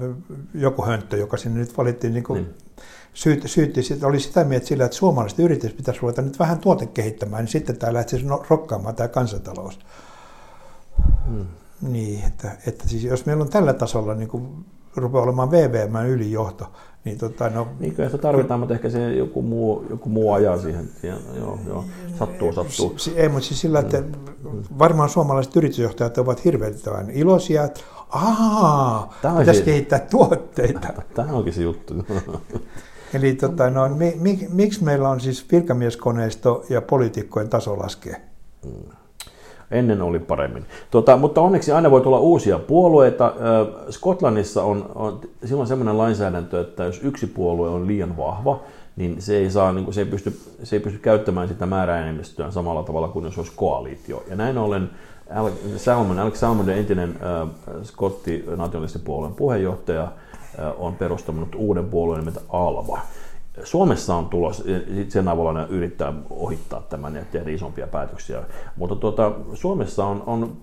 joku 0.54 0.84
hönttö, 0.84 1.16
joka 1.16 1.36
sinne 1.36 1.60
nyt 1.60 1.76
valittiin, 1.78 2.12
niin 2.12 2.24
kuin, 2.24 2.42
niin. 2.42 2.54
Syytti, 3.14 3.48
syytti, 3.48 3.80
oli 4.02 4.20
sitä 4.20 4.44
mieltä 4.44 4.66
sillä, 4.66 4.84
että 4.84 4.96
suomalaiset 4.96 5.38
yritykset 5.38 5.76
pitäisi 5.76 6.00
ruveta 6.00 6.22
nyt 6.22 6.38
vähän 6.38 6.58
tuotekehittämään, 6.58 7.44
niin 7.44 7.52
sitten 7.52 7.76
tämä 7.76 7.92
lähtisi 7.92 8.24
no, 8.24 8.44
rokkaamaan 8.48 8.94
tämä 8.94 9.08
kansantalous. 9.08 9.78
Hmm. 11.26 11.46
Niin, 11.82 12.24
että, 12.26 12.50
että 12.66 12.88
siis 12.88 13.04
jos 13.04 13.26
meillä 13.26 13.42
on 13.42 13.50
tällä 13.50 13.72
tasolla 13.72 14.14
niin 14.14 14.28
kuin 14.28 14.64
rupeaa 14.96 15.24
olemaan 15.24 15.50
VVM 15.50 16.06
ylijohto, 16.06 16.66
niin 17.04 17.18
tota, 17.18 17.50
no, 17.50 17.68
niin 17.80 17.94
kyllä 17.94 18.08
sitä 18.08 18.22
tarvitaan, 18.22 18.60
mutta 18.60 18.74
ehkä 18.74 18.90
se 18.90 19.12
joku 19.12 19.42
muu, 19.42 19.84
joku 19.90 20.08
muu 20.08 20.32
ajaa 20.32 20.58
siihen. 20.58 20.88
siihen 21.00 21.18
joo, 21.36 21.58
joo. 21.66 21.84
Sattuu, 22.18 22.52
sattuu. 22.52 22.94
Si, 22.96 23.12
ei, 23.16 23.28
mutta 23.28 23.48
siis 23.48 23.60
sillä, 23.60 23.80
että 23.80 24.00
mm. 24.00 24.62
varmaan 24.78 25.08
suomalaiset 25.08 25.56
yritysjohtajat 25.56 26.18
ovat 26.18 26.44
hirveän 26.44 26.74
iloisia, 27.12 27.64
että 27.64 27.80
aah, 28.10 29.08
pitäisi 29.38 29.58
se... 29.60 29.64
kehittää 29.64 29.98
tuotteita. 29.98 30.88
Tämä 31.14 31.32
onkin 31.32 31.52
se 31.52 31.62
juttu. 31.62 31.94
Eli 33.14 33.34
tota, 33.34 33.70
no, 33.70 33.88
mi, 33.88 34.16
mi, 34.20 34.48
miksi 34.52 34.84
meillä 34.84 35.08
on 35.08 35.20
siis 35.20 35.46
virkamieskoneisto 35.52 36.64
ja 36.68 36.82
poliitikkojen 36.82 37.48
taso 37.48 37.78
laskee? 37.78 38.20
Mm. 38.64 39.01
Ennen 39.72 40.02
oli 40.02 40.18
paremmin. 40.18 40.64
Tota, 40.90 41.16
mutta 41.16 41.40
onneksi 41.40 41.72
aina 41.72 41.90
voi 41.90 42.00
tulla 42.00 42.18
uusia 42.18 42.58
puolueita. 42.58 43.32
Skotlannissa 43.90 44.62
on, 44.62 44.90
on 44.94 45.20
silloin 45.44 45.68
sellainen 45.68 45.98
lainsäädäntö, 45.98 46.60
että 46.60 46.84
jos 46.84 47.00
yksi 47.02 47.26
puolue 47.26 47.68
on 47.68 47.86
liian 47.86 48.16
vahva, 48.16 48.60
niin 48.96 49.22
se 49.22 49.36
ei, 49.36 49.50
saa, 49.50 49.72
niin 49.72 49.84
kuin, 49.84 49.94
se 49.94 50.00
ei, 50.00 50.06
pysty, 50.06 50.40
se 50.62 50.76
ei 50.76 50.80
pysty 50.80 50.98
käyttämään 50.98 51.48
sitä 51.48 51.66
määräenemmistöä 51.66 52.50
samalla 52.50 52.82
tavalla 52.82 53.08
kuin 53.08 53.24
jos 53.24 53.38
olisi 53.38 53.52
koalitio. 53.56 54.22
Ja 54.30 54.36
näin 54.36 54.58
ollen 54.58 54.90
Salmon, 55.76 56.18
Alex 56.18 56.38
Salmon, 56.38 56.70
entinen 56.70 57.18
äh, 57.22 57.48
skotti 57.82 58.44
nationalistipuolueen 58.56 59.34
puheenjohtaja, 59.34 60.02
äh, 60.02 60.72
on 60.78 60.94
perustanut 60.94 61.54
uuden 61.54 61.84
puolueen 61.84 62.20
nimeltä 62.20 62.40
Alva. 62.48 63.00
Suomessa 63.64 64.14
on 64.14 64.28
tulos, 64.28 64.64
sen 65.08 65.28
avulla 65.28 65.52
ne 65.52 65.66
yrittää 65.68 66.12
ohittaa 66.30 66.80
tämän 66.80 67.16
ja 67.16 67.24
tehdä 67.32 67.50
isompia 67.50 67.86
päätöksiä, 67.86 68.42
mutta 68.76 68.96
tuota, 68.96 69.32
Suomessa 69.54 70.04
on, 70.04 70.22
on 70.26 70.56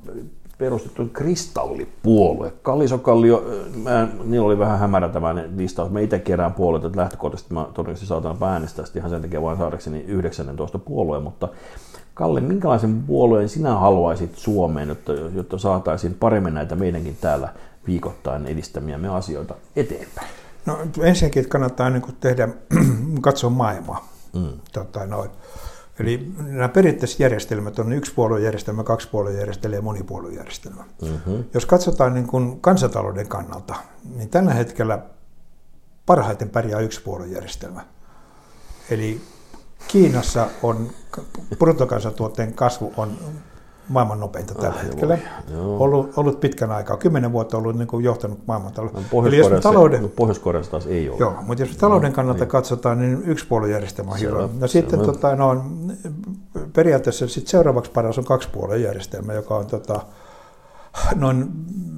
perustettu 0.58 1.10
kristallipuolue. 1.13 2.53
Kallisokallio, 2.62 3.43
mä, 3.84 4.08
niillä 4.24 4.46
oli 4.46 4.60
vähän 4.60 4.79
hämärä 4.79 5.10
tämä 5.10 5.36
listaus. 5.55 5.91
Mä 5.91 6.00
itse 6.00 6.19
kerään 6.19 6.53
puolueet, 6.53 6.86
että 6.86 7.00
lähtökohtaisesti 7.00 7.53
mä 7.53 7.67
todennäköisesti 7.74 8.08
saatan 8.08 8.38
äänestää 8.41 8.86
ihan 8.96 9.10
sen 9.10 9.22
takia 9.22 9.41
vain 9.41 9.58
saadakseni 9.58 10.03
19 10.08 10.79
puolueen, 10.79 11.24
mutta 11.24 11.48
Kalle, 12.13 12.41
minkälaisen 12.41 13.03
puolueen 13.03 13.50
sinä 13.50 13.75
haluaisit 13.75 14.36
Suomeen, 14.36 14.89
jotta, 14.89 15.13
jotta 15.13 15.58
saataisiin 15.58 16.13
paremmin 16.13 16.53
näitä 16.53 16.75
meidänkin 16.75 17.17
täällä 17.22 17.50
viikoittain 17.88 18.46
edistämiämme 18.46 19.10
asioita 19.10 19.55
eteenpäin? 19.75 20.38
No 20.70 20.80
ensinnäkin 21.02 21.40
että 21.40 21.52
kannattaa 21.52 21.90
niin 21.90 22.04
tehdä, 22.20 22.48
katsoa 23.22 23.50
maailmaa. 23.50 24.08
Mm. 24.34 24.60
Tota, 24.74 25.06
noin. 25.06 25.30
Eli 26.00 26.32
nämä 26.38 26.70
perinteiset 26.70 27.20
järjestelmät 27.20 27.80
on 27.80 27.94
yksi 27.94 28.14
puoluejärjestelmä, 28.14 28.84
kaksi 28.84 29.10
puoluejärjestelmä 29.10 29.76
ja 29.76 29.82
monipuoluejärjestelmä. 29.82 30.84
Mm-hmm. 31.02 31.44
Jos 31.54 31.66
katsotaan 31.66 32.14
niin 32.14 32.28
kuin 32.28 32.62
kansantalouden 32.62 33.28
kannalta, 33.28 33.76
niin 34.16 34.30
tällä 34.30 34.54
hetkellä 34.54 35.00
parhaiten 36.06 36.50
pärjää 36.50 36.80
yksi 36.80 37.02
puoluejärjestelmä. 37.02 37.86
Eli 38.90 39.22
Kiinassa 39.88 40.48
on 40.64 40.90
bruttokansantuotteen 41.60 42.54
kasvu 42.54 42.94
on 42.98 43.18
maailman 43.89 44.19
nopeinta 44.19 44.55
tällä 44.55 44.69
ah, 44.69 44.84
hetkellä. 44.84 45.17
Ollut, 45.58 46.17
ollut 46.17 46.39
pitkän 46.39 46.72
aikaa, 46.72 46.98
kymmenen 46.98 47.31
vuotta 47.31 47.58
ollut 47.58 47.75
niin 47.75 47.88
kuin 47.88 48.05
johtanut 48.05 48.48
maailmantalouden. 48.48 49.01
No, 49.01 49.08
Pohjois-Koreassa, 49.12 49.69
talouden, 49.69 50.10
Pohjois-Koreassa 50.10 50.72
taas 50.72 50.88
ei 50.88 51.10
ole. 51.10 51.17
Joo, 51.19 51.34
mutta 51.41 51.63
jos 51.63 51.77
talouden 51.77 52.13
kannalta 52.13 52.43
niin. 52.43 52.50
katsotaan, 52.50 53.00
niin 53.00 53.24
yksi 53.25 53.48
puoluejärjestelmä 53.48 54.12
on 54.12 54.19
hyvä. 54.19 54.50
No 54.60 54.67
sitten 54.67 55.00
tota, 55.00 55.36
no, 55.36 55.65
periaatteessa 56.74 57.27
sit 57.27 57.48
seuraavaksi 57.48 57.91
paras 57.91 58.17
on 58.17 58.25
kaksi 58.25 58.50
järjestelmä, 58.84 59.34
joka 59.34 59.55
on 59.55 59.65
tota, 59.65 60.00
noin, 61.15 61.51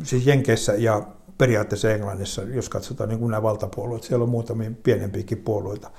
siis 0.04 0.28
Jenkeissä 0.28 0.74
ja 0.74 1.02
periaatteessa 1.38 1.92
Englannissa, 1.92 2.42
jos 2.44 2.70
katsotaan 2.70 3.10
niin 3.10 3.20
kuin 3.20 3.32
nämä 3.32 3.44
valtapuolueet, 3.44 4.04
siellä 4.04 4.24
on 4.24 4.30
muutamia 4.30 4.72
pienempiäkin 4.84 5.38
puolueita. 5.38 5.92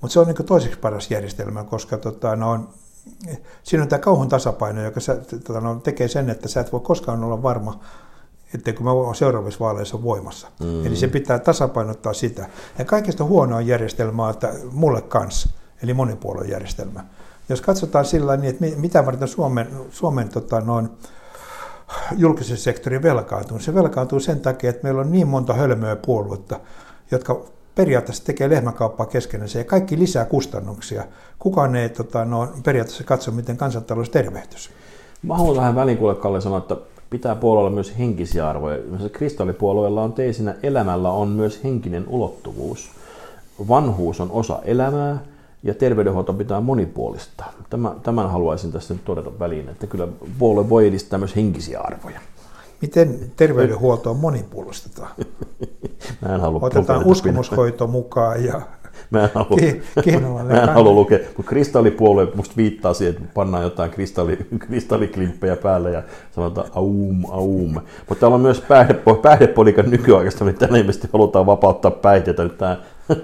Mutta 0.00 0.12
se 0.12 0.20
on 0.20 0.26
niin 0.26 0.46
toiseksi 0.46 0.78
paras 0.78 1.10
järjestelmä, 1.10 1.64
koska 1.64 1.98
tota, 1.98 2.36
no, 2.36 2.68
siinä 3.62 3.82
on 3.82 3.88
tämä 3.88 4.00
kauhun 4.00 4.28
tasapaino, 4.28 4.82
joka 4.82 5.00
sä, 5.00 5.16
tota, 5.46 5.60
no, 5.60 5.74
tekee 5.74 6.08
sen, 6.08 6.30
että 6.30 6.48
sä 6.48 6.60
et 6.60 6.72
voi 6.72 6.80
koskaan 6.80 7.24
olla 7.24 7.42
varma, 7.42 7.80
etteikö 8.54 8.82
mä 8.82 8.92
oon 8.92 9.14
seuraavissa 9.14 9.60
vaaleissa 9.60 10.02
voimassa. 10.02 10.48
Mm. 10.60 10.86
Eli 10.86 10.96
se 10.96 11.08
pitää 11.08 11.38
tasapainottaa 11.38 12.12
sitä. 12.12 12.48
Ja 12.78 12.84
kaikista 12.84 13.24
huonoa 13.24 13.60
järjestelmää, 13.60 14.30
että 14.30 14.52
mulle 14.72 15.02
kanssa, 15.02 15.50
eli 15.82 15.94
monipuoluejärjestelmä. 15.94 17.04
Jos 17.48 17.60
katsotaan 17.60 18.04
sillä 18.04 18.36
niin, 18.36 18.50
että 18.50 18.80
mitä 18.80 19.06
varten 19.06 19.28
Suomen, 19.28 19.68
Suomen 19.90 20.28
tota, 20.28 20.60
noin, 20.60 20.88
julkisen 22.16 22.56
sektorin 22.56 23.02
velkaantuu, 23.02 23.58
se 23.58 23.74
velkaantuu 23.74 24.20
sen 24.20 24.40
takia, 24.40 24.70
että 24.70 24.82
meillä 24.82 25.00
on 25.00 25.12
niin 25.12 25.28
monta 25.28 25.54
hölmöä 25.54 25.96
puoluetta, 25.96 26.60
jotka 27.10 27.44
periaatteessa 27.76 28.24
tekee 28.24 28.50
lehmäkauppaa 28.50 29.06
keskenään 29.06 29.50
ja 29.54 29.64
kaikki 29.64 29.98
lisää 29.98 30.24
kustannuksia. 30.24 31.04
Kukaan 31.38 31.76
ei 31.76 31.88
tota, 31.88 32.24
no, 32.24 32.48
periaatteessa 32.64 33.04
katso, 33.04 33.30
miten 33.30 33.56
kansantalous 33.56 34.10
tervehtyisi. 34.10 34.70
Mä 35.22 35.36
haluan 35.36 35.56
vähän 35.56 35.74
väliin 35.74 35.98
kuule 35.98 36.14
Kalle 36.14 36.40
sanoa, 36.40 36.58
että 36.58 36.76
pitää 37.10 37.34
puolueella 37.34 37.70
myös 37.70 37.98
henkisiä 37.98 38.48
arvoja. 38.48 38.78
Kristallipuolueella 39.12 40.02
on 40.02 40.12
teisinä, 40.12 40.54
elämällä 40.62 41.10
on 41.10 41.28
myös 41.28 41.64
henkinen 41.64 42.04
ulottuvuus. 42.08 42.90
Vanhuus 43.68 44.20
on 44.20 44.30
osa 44.30 44.58
elämää 44.64 45.18
ja 45.62 45.74
terveydenhuolto 45.74 46.32
pitää 46.32 46.60
monipuolistaa. 46.60 47.52
Tämän 48.02 48.30
haluaisin 48.30 48.72
tässä 48.72 48.94
nyt 48.94 49.04
todeta 49.04 49.38
väliin, 49.38 49.68
että 49.68 49.86
kyllä 49.86 50.08
puolue 50.38 50.68
voi 50.68 50.86
edistää 50.86 51.18
myös 51.18 51.36
henkisiä 51.36 51.80
arvoja. 51.80 52.20
Miten 52.82 53.32
terveydenhuoltoa 53.36 54.14
monipuolistetaan? 54.14 55.10
Mä 56.22 56.34
en 56.34 56.40
halua 56.40 56.60
Otetaan 56.62 57.04
uskomushoito 57.04 57.86
mukaan 57.86 58.44
ja 58.44 58.62
Mä 59.10 59.24
en 59.24 59.30
halua, 59.34 59.56
ki- 60.02 60.16
mä 60.48 60.62
en 60.62 60.68
halua 60.68 60.92
lukea, 60.92 61.18
kun 61.34 61.44
kristallipuolue 61.44 62.28
musta 62.34 62.56
viittaa 62.56 62.94
siihen, 62.94 63.16
että 63.16 63.28
pannaan 63.34 63.64
jotain 63.64 63.90
kristalli, 63.90 64.38
kristalliklimppejä 64.58 65.56
päälle 65.56 65.90
ja 65.90 66.02
sanotaan 66.34 66.68
aum, 66.74 67.24
aum. 67.30 67.72
Mutta 68.08 68.20
täällä 68.20 68.34
on 68.34 68.40
myös 68.40 68.62
päihdepoliikan 69.22 69.90
nykyaikaista, 69.90 70.44
niin 70.44 70.56
ilmeisesti 70.62 71.08
halutaan 71.12 71.46
vapauttaa 71.46 71.90
päihteitä. 71.90 72.48
Tämä, 72.48 72.76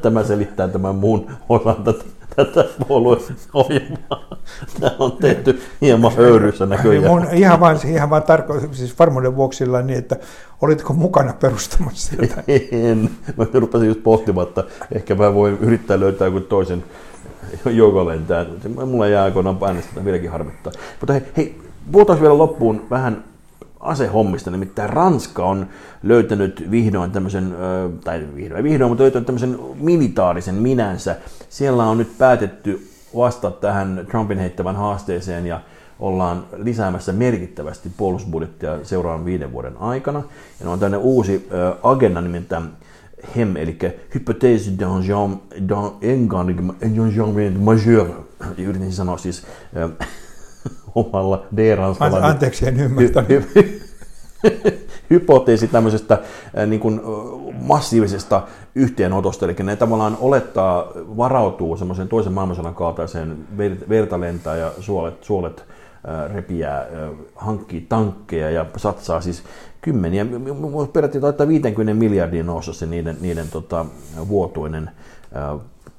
tämä 0.03 0.25
selittää 0.25 0.69
tämän 0.69 0.95
muun 0.95 1.31
osan 1.49 1.85
tätä 1.85 2.05
tätä 2.37 2.65
puolueohjelmaa. 2.89 4.37
Tämä 4.81 4.97
on 4.99 5.13
tehty 5.13 5.61
hieman 5.81 6.17
höyryssä 6.17 6.67
näköjään. 6.67 7.07
Mun 7.07 7.27
ihan 7.33 7.61
vain, 7.61 7.79
ihan 7.87 8.11
vain 8.11 8.23
tarko- 8.23 8.75
siis 8.75 8.99
varmuuden 8.99 9.37
vuoksi 9.37 9.65
niin, 9.85 9.99
että 9.99 10.17
olitko 10.61 10.93
mukana 10.93 11.33
perustamassa 11.33 12.17
sitä? 12.17 12.43
En. 12.73 13.11
Mä 13.37 13.47
rupesin 13.53 13.89
just 13.89 14.03
pohtimaan, 14.03 14.49
että 14.49 14.65
ehkä 14.95 15.15
mä 15.15 15.35
voin 15.35 15.59
yrittää 15.61 16.01
löytää 16.01 16.27
joku 16.27 16.41
toisen 16.41 16.85
joukolentään. 17.71 18.47
Mulla 18.87 19.07
jää 19.07 19.25
aikoinaan 19.25 19.59
äänestä, 19.67 20.05
vieläkin 20.05 20.31
harmittaa. 20.31 20.73
Mutta 21.01 21.13
hei, 21.13 21.23
hei 21.37 21.61
puhutaan 21.93 22.21
vielä 22.21 22.39
loppuun 22.39 22.87
vähän 22.91 23.25
asehommista, 23.83 24.51
nimittäin 24.51 24.91
Ranska 24.91 25.45
on 25.45 25.67
löytänyt 26.03 26.67
vihdoin 26.71 27.11
tämmöisen, 27.11 27.55
tai 28.05 28.27
vihdoin 28.35 28.65
vihdoin, 28.65 28.91
mutta 28.91 29.03
löytänyt 29.03 29.27
tämmöisen 29.27 29.59
militaarisen 29.75 30.55
minänsä. 30.55 31.17
Siellä 31.49 31.85
on 31.85 31.99
nyt 31.99 32.19
päätetty 32.19 32.89
vastata 33.17 33.57
tähän 33.61 34.07
Trumpin 34.11 34.39
heittävän 34.39 34.77
haasteeseen 34.77 35.47
ja 35.47 35.61
ollaan 36.01 36.45
lisäämässä 36.57 37.13
merkittävästi 37.13 37.91
puolustusbudjettia 37.97 38.79
seuraavan 38.83 39.25
viiden 39.25 39.53
vuoden 39.53 39.77
aikana. 39.77 40.23
Ja 40.61 40.71
on 40.71 40.79
tämmöinen 40.79 41.01
uusi 41.01 41.49
agenda 41.83 42.21
nimeltään 42.21 42.73
HEM, 43.37 43.57
eli 43.57 43.79
Hypothèse 44.15 44.71
d'un 45.59 45.93
engagement 46.03 47.59
majeur, 47.59 48.09
yritin 48.59 48.93
sanoa 48.93 49.19
siis 49.19 49.43
omalla 50.95 51.47
D-ranskalla. 51.57 52.27
Anteeksi, 52.27 52.69
en 52.69 52.81
ymmärtänyt. 52.81 53.49
hypoteesi 55.11 55.69
tämmöisestä 55.69 56.19
niin 56.67 56.81
kuin, 56.81 57.01
massiivisesta 57.61 58.43
yhteenotosta, 58.75 59.45
eli 59.45 59.55
ne 59.63 59.77
tavallaan 59.77 60.17
olettaa, 60.21 60.87
varautuu 60.97 61.77
semmoisen 61.77 62.09
toisen 62.09 62.33
maailmansodan 62.33 62.75
kaltaiseen 62.75 63.37
verta 63.89 64.21
lentää 64.21 64.57
ja 64.57 64.73
suolet, 64.81 65.25
suolet 65.25 65.65
repiää, 66.35 66.87
hankkii 67.35 67.87
tankkeja 67.89 68.51
ja 68.51 68.67
satsaa 68.77 69.21
siis 69.21 69.43
kymmeniä, 69.81 70.27
periaatteessa 70.93 71.21
taitaa 71.21 71.49
50 71.49 71.95
miljardin 71.95 72.47
noussa 72.47 72.73
se 72.73 72.87
niiden, 72.87 73.17
niiden 73.21 73.49
tota, 73.49 73.87
vuotuinen 74.29 74.91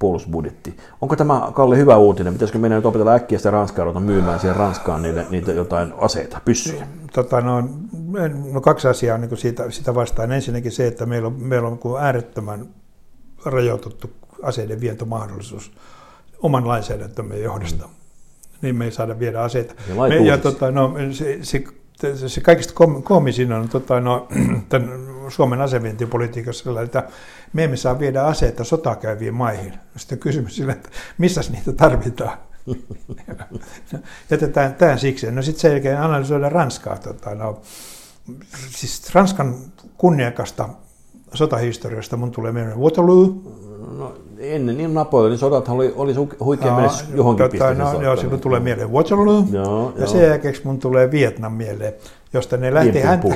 puolustusbudjetti. 0.04 0.78
Onko 1.02 1.16
tämä, 1.16 1.52
Kalle, 1.54 1.78
hyvä 1.78 1.98
uutinen? 1.98 2.34
Pitäisikö 2.34 2.60
meidän 2.60 2.76
nyt 2.76 2.86
opetella 2.86 3.14
äkkiä 3.14 3.38
sitä 3.38 3.52
Ranskaa 3.52 3.86
ruveta 3.86 4.00
myymään 4.00 4.40
siihen 4.40 4.56
Ranskaan 4.56 5.02
niitä, 5.02 5.26
niitä 5.30 5.52
jotain 5.52 5.94
aseita, 5.98 6.42
pyssyjä? 6.46 6.88
Tota, 7.14 7.42
no, 7.42 7.70
no, 8.52 8.62
kaksi 8.62 8.88
asiaa 8.88 9.18
niin 9.18 9.38
siitä, 9.38 9.72
sitä 9.72 9.96
vastaan. 9.96 10.32
Ensinnäkin 10.32 10.72
se, 10.72 10.88
että 10.88 11.06
meillä 11.06 11.28
on, 11.28 11.42
meillä 11.42 11.68
on 11.68 11.80
äärettömän 12.00 12.68
rajoitettu 13.46 14.10
aseiden 14.42 14.82
vientomahdollisuus 14.82 15.72
oman 16.42 16.68
lainsäädäntömme 16.68 17.38
johdosta. 17.38 17.86
Mm. 17.86 17.92
Niin 18.62 18.76
me 18.76 18.86
ei 18.86 18.92
saada 18.92 19.20
viedä 19.20 19.42
aseita. 19.42 19.74
Ja, 19.90 19.96
me, 19.96 20.16
ja 20.16 20.38
tota, 20.38 20.72
no, 20.72 20.94
se, 21.12 21.40
se, 21.42 21.64
se 22.30 22.42
kaikista 22.42 22.74
koomisin 23.04 23.54
on 23.54 23.70
tota, 23.70 24.00
no, 24.00 24.28
tämän 24.70 25.13
Suomen 25.30 25.62
asevientipolitiikassa 25.62 26.64
että 26.82 27.04
me 27.54 27.64
emme 27.64 27.78
saa 27.78 28.00
viedä 28.00 28.24
aseita 28.24 28.64
sotaa 28.64 28.96
käyviin 28.96 29.34
maihin. 29.34 29.74
Sitten 29.98 30.20
kysymys 30.20 30.56
sillä, 30.56 30.74
että 30.74 30.90
missä 31.18 31.42
niitä 31.50 31.74
tarvitaan. 31.74 32.38
Jätetään 34.30 34.76
tämä 34.76 34.98
siksi. 34.98 35.32
No 35.32 35.42
sitten 35.42 35.62
sen 35.62 35.72
jälkeen 35.72 35.98
Ranskaa. 36.50 36.98
Tota, 36.98 37.36
no, 37.36 37.62
siis 38.70 39.16
Ranskan 39.16 39.56
kunniakasta 39.98 40.70
sotahistoriasta 41.34 42.18
mun 42.18 42.32
tulee 42.32 42.52
mieleen 42.52 42.80
Waterloo. 42.80 43.36
No, 43.98 44.18
ennen 44.44 44.78
niin 44.78 44.94
Napoleonin 44.94 45.38
sodat 45.38 45.70
oli, 45.70 45.94
oli 45.96 46.14
huikea 46.40 46.72
no, 46.72 46.76
mennä 46.76 46.92
johonkin 47.16 47.50
tota. 47.50 47.74
No, 47.74 48.02
joo, 48.02 48.16
sitten 48.16 48.40
tulee 48.40 48.60
mieleen 48.60 48.92
Waterloo. 48.92 49.44
Joo, 49.52 49.94
ja 49.96 50.02
joo. 50.02 50.08
sen 50.08 50.24
jälkeen 50.24 50.56
mun 50.64 50.80
tulee 50.80 51.12
Vietnam 51.12 51.54
mieleen 51.54 51.94
josta 52.34 52.58
ne 52.58 52.74
lähti, 52.74 53.00
häntä, 53.00 53.28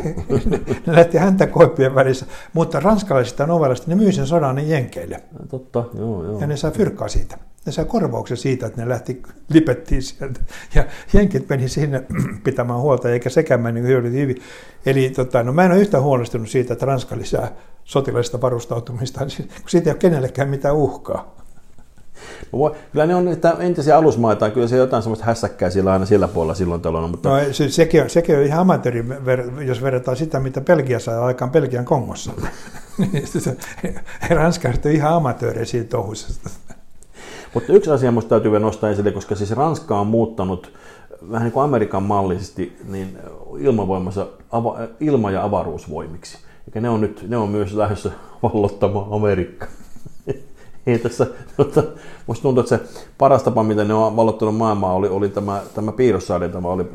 ne 0.88 0.96
lähti 0.96 1.18
häntä 1.18 1.48
koippien 1.48 1.96
välissä. 1.96 2.26
Mutta 2.54 2.80
ranskalaisista 2.80 3.46
novellista 3.46 3.86
ne 3.88 3.96
myy 3.96 4.12
sen 4.12 4.28
sodan 4.28 4.56
ne 4.56 4.64
jenkeille. 4.64 5.24
Totta, 5.50 5.84
joo, 5.94 6.24
joo. 6.24 6.40
Ja 6.40 6.48
ne 6.48 6.58
saa 6.58 6.72
fyrkkaa 6.72 7.08
siitä. 7.08 7.38
Ne 7.66 7.72
saa 7.72 7.86
korvauksen 7.86 8.38
siitä, 8.38 8.68
että 8.68 8.82
ne 8.82 8.90
lähti, 8.90 9.22
lipettiin 9.54 10.02
sieltä. 10.02 10.40
Ja 10.76 10.86
jenkit 11.14 11.50
meni 11.50 11.70
sinne 11.70 12.04
pitämään 12.44 12.80
huolta, 12.80 13.10
eikä 13.10 13.30
sekään 13.30 13.62
meni 13.62 13.82
hyvin. 13.82 14.42
Eli 14.86 15.10
tota, 15.10 15.44
no, 15.44 15.54
mä 15.54 15.64
en 15.64 15.72
ole 15.72 15.80
yhtä 15.80 16.02
huolestunut 16.02 16.50
siitä, 16.50 16.74
että 16.74 16.86
Ranska 16.86 17.18
lisää 17.18 17.52
sotilaista 17.88 18.42
varustautumista, 18.42 19.20
kun 19.20 19.70
siitä 19.70 19.90
ei 19.90 19.92
ole 19.92 20.00
kenellekään 20.00 20.50
mitään 20.50 20.76
uhkaa. 20.76 21.36
Kyllä 22.92 23.06
ne 23.06 23.16
on 23.16 23.26
niitä 23.26 23.56
entisiä 23.60 23.98
alusmaita, 23.98 24.50
kyllä 24.50 24.68
se 24.68 24.78
jotain 24.78 25.04
semmoista 25.04 25.26
hässäkkää 25.26 25.70
sillä 25.70 25.92
aina 25.92 26.06
sillä 26.06 26.28
puolella 26.28 26.54
silloin 26.56 26.82
tällöin. 26.82 27.10
Mutta... 27.10 27.30
No, 27.30 27.54
se, 27.54 27.70
sekin, 27.70 28.04
on, 28.04 28.10
sekin 28.10 28.38
on 28.38 28.44
ihan 28.44 28.60
amatööri, 28.60 29.06
jos 29.66 29.82
verrataan 29.82 30.18
sitä, 30.18 30.40
mitä 30.40 30.62
Belgia 30.62 31.00
sai 31.00 31.18
aikaan 31.18 31.52
Belgian 31.52 31.86
Kongossa. 31.86 32.32
Niin 32.98 34.00
Ranska 34.30 34.70
on 34.70 34.92
ihan 34.92 35.14
amatööri 35.14 35.66
siitä 35.66 35.90
touhuisesta. 35.90 36.50
Mutta 37.54 37.74
yksi 37.74 37.92
asia 37.92 38.12
minusta 38.12 38.30
täytyy 38.30 38.52
vielä 38.52 38.66
nostaa 38.66 38.90
esille, 38.90 39.12
koska 39.12 39.36
siis 39.36 39.52
Ranska 39.52 40.00
on 40.00 40.08
muuttanut 40.08 40.74
vähän 41.32 41.44
niin 41.44 41.52
kuin 41.52 41.64
Amerikan 41.64 42.04
mallisesti 42.04 42.78
niin 42.88 43.18
ilmavoimassa 43.60 44.28
ava, 44.52 44.80
ilma- 45.00 45.32
ja 45.32 45.44
avaruusvoimiksi. 45.44 46.38
Eikä 46.68 46.82
ne 46.82 46.90
on 46.90 47.02
nyt 47.02 47.26
ne 47.28 47.38
on 47.38 47.50
myös 47.50 47.74
lähdössä 47.74 48.12
vallottamaan 48.44 49.06
Amerikkaa 49.12 49.68
ei 50.88 51.00
tässä, 51.00 51.28
mutta 51.58 51.84
musta 52.28 52.42
tuntuu, 52.42 52.62
että 52.62 52.78
se 52.78 52.84
paras 53.18 53.44
tapa, 53.44 53.64
miten 53.64 53.88
ne 53.88 53.94
on 53.94 54.16
valottanut 54.16 54.56
maailmaa, 54.56 54.94
oli, 54.94 55.08
oli 55.08 55.30
tämä, 55.30 55.62
tämä 55.76 55.92
tämä 56.52 56.68
oli... 56.68 56.86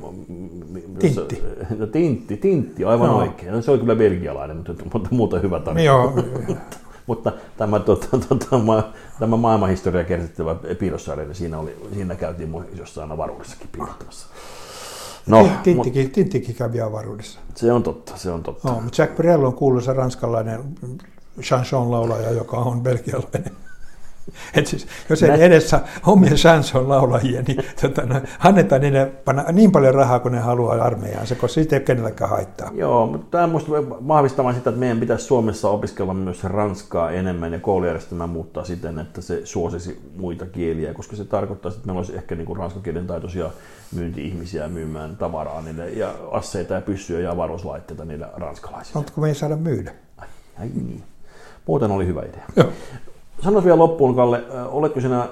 Tintti. 0.98 1.42
No, 1.78 1.86
tintti, 1.86 2.36
tintti, 2.36 2.84
aivan 2.84 3.08
no. 3.08 3.18
oikein. 3.18 3.62
Se 3.62 3.70
oli 3.70 3.78
kyllä 3.78 3.96
belgialainen, 3.96 4.56
mutta, 4.56 4.72
mutta 4.92 5.08
muuta 5.12 5.38
hyvä 5.38 5.60
tarina. 5.60 5.84
Joo. 5.84 6.12
mutta 7.06 7.32
tämä, 7.56 7.78
tota, 7.78 8.18
tota, 8.28 8.58
ma, 8.58 8.92
tämä 9.18 9.36
maailmanhistoria 9.36 10.04
kerrottava 10.04 10.54
piirrossarja, 10.78 11.24
niin 11.24 11.34
siinä, 11.34 11.58
oli, 11.58 11.76
siinä 11.94 12.14
käytiin 12.14 12.54
jossain 12.78 13.12
avaruudessakin 13.12 13.68
piirottamassa. 13.72 14.26
No, 15.26 15.48
Tinttikin, 15.62 16.10
Tinttikin 16.10 16.54
kävi 16.54 16.80
avaruudessa. 16.80 17.40
Se 17.54 17.72
on 17.72 17.82
totta, 17.82 18.16
se 18.16 18.30
on 18.30 18.42
totta. 18.42 18.68
No, 18.68 18.80
mutta 18.80 19.02
Jack 19.02 19.16
Brel 19.16 19.44
on 19.44 19.54
kuuluisa 19.54 19.92
ranskalainen 19.92 20.60
chanson-laulaja, 21.40 22.30
joka 22.30 22.56
on 22.56 22.80
belgialainen. 22.80 23.52
Et 24.54 24.66
siis, 24.66 24.86
jos 25.08 25.22
ei 25.22 25.42
edessä 25.42 25.80
omia 26.06 26.34
chanson 26.34 26.88
laulajia, 26.88 27.42
niin 27.42 27.64
tota, 27.82 28.02
no, 28.06 28.20
annetaan 28.38 28.80
niille 28.80 29.06
panna 29.24 29.44
niin 29.52 29.72
paljon 29.72 29.94
rahaa 29.94 30.18
kuin 30.20 30.32
ne 30.32 30.38
haluaa 30.38 30.84
armeijaan, 30.84 31.26
se, 31.26 31.34
koska 31.34 31.54
siitä 31.54 31.76
ei 31.76 31.80
ole 31.80 31.84
kenellekään 31.84 32.30
haittaa. 32.30 32.70
Joo, 32.74 33.06
mutta 33.06 33.26
tämä 33.30 33.46
minusta 33.46 33.72
vahvistamaan 34.08 34.54
sitä, 34.54 34.70
että 34.70 34.80
meidän 34.80 35.00
pitäisi 35.00 35.24
Suomessa 35.24 35.68
opiskella 35.68 36.14
myös 36.14 36.44
ranskaa 36.44 37.10
enemmän 37.10 37.52
ja 37.52 37.58
koulujärjestelmä 37.58 38.26
muuttaa 38.26 38.64
siten, 38.64 38.98
että 38.98 39.20
se 39.20 39.46
suosisi 39.46 40.00
muita 40.16 40.46
kieliä, 40.46 40.94
koska 40.94 41.16
se 41.16 41.24
tarkoittaa, 41.24 41.72
että 41.72 41.86
meillä 41.86 41.98
olisi 41.98 42.16
ehkä 42.16 42.34
niin 42.34 42.56
ranskakielen 42.56 43.06
taitoisia 43.06 43.50
myynti-ihmisiä 43.94 44.68
myymään 44.68 45.16
tavaraa 45.16 45.62
niille 45.62 45.90
ja 45.90 46.14
asseita 46.30 46.74
ja 46.74 46.80
pyssyjä 46.80 47.20
ja 47.20 47.30
avaruuslaitteita 47.30 48.04
niille 48.04 48.26
ranskalaisille. 48.36 48.98
Mutta 48.98 49.12
kun 49.12 49.24
me 49.24 49.28
ei 49.28 49.34
saada 49.34 49.56
myydä. 49.56 49.94
Ai, 50.16 50.28
ai 50.60 50.68
niin. 50.74 51.02
Muuten 51.66 51.90
oli 51.90 52.06
hyvä 52.06 52.22
idea. 52.22 52.44
Joo. 52.56 52.72
Sanois 53.40 53.64
vielä 53.64 53.78
loppuun, 53.78 54.16
Kalle, 54.16 54.44
oletko 54.68 55.00
sinä 55.00 55.28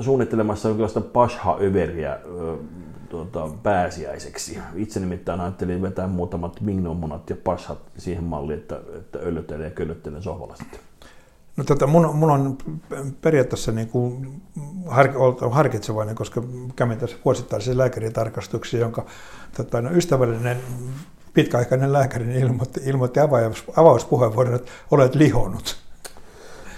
suunnittelemassa 0.00 0.68
jonkinlaista 0.68 1.00
pasha-överiä 1.00 2.18
tuota, 3.08 3.48
pääsiäiseksi? 3.62 4.58
Itse 4.74 5.00
nimittäin 5.00 5.40
ajattelin 5.40 5.82
vetää 5.82 6.06
muutamat 6.06 6.60
mignomonat 6.60 7.30
ja 7.30 7.36
pashat 7.44 7.78
siihen 7.98 8.24
malliin, 8.24 8.58
että, 8.58 8.80
että 8.96 9.18
öllöttelen 9.18 9.64
ja 9.64 9.70
köllöttelen 9.70 10.22
sohvalla 10.22 10.56
sitten. 10.56 10.80
No, 11.56 11.64
tota, 11.64 11.86
mun, 11.86 12.16
mun, 12.16 12.30
on 12.30 12.58
periaatteessa 13.20 13.72
niin 13.72 13.88
kuin 13.88 14.42
har, 14.86 15.08
harkitsevainen, 15.50 16.14
koska 16.14 16.42
kävin 16.76 16.98
tässä 16.98 17.16
vuosittaisessa 17.24 17.78
lääkäritarkastuksessa, 17.78 18.76
jonka 18.76 19.06
tota, 19.56 19.82
no, 19.82 19.90
ystävällinen 19.90 20.56
pitkäaikainen 21.34 21.92
lääkäri 21.92 22.40
ilmoitti, 22.40 22.80
ilmoitti 22.84 23.20
avaus, 23.20 23.64
avauspuheenvuoron, 23.76 24.54
että 24.54 24.70
olet 24.90 25.14
lihonut. 25.14 25.81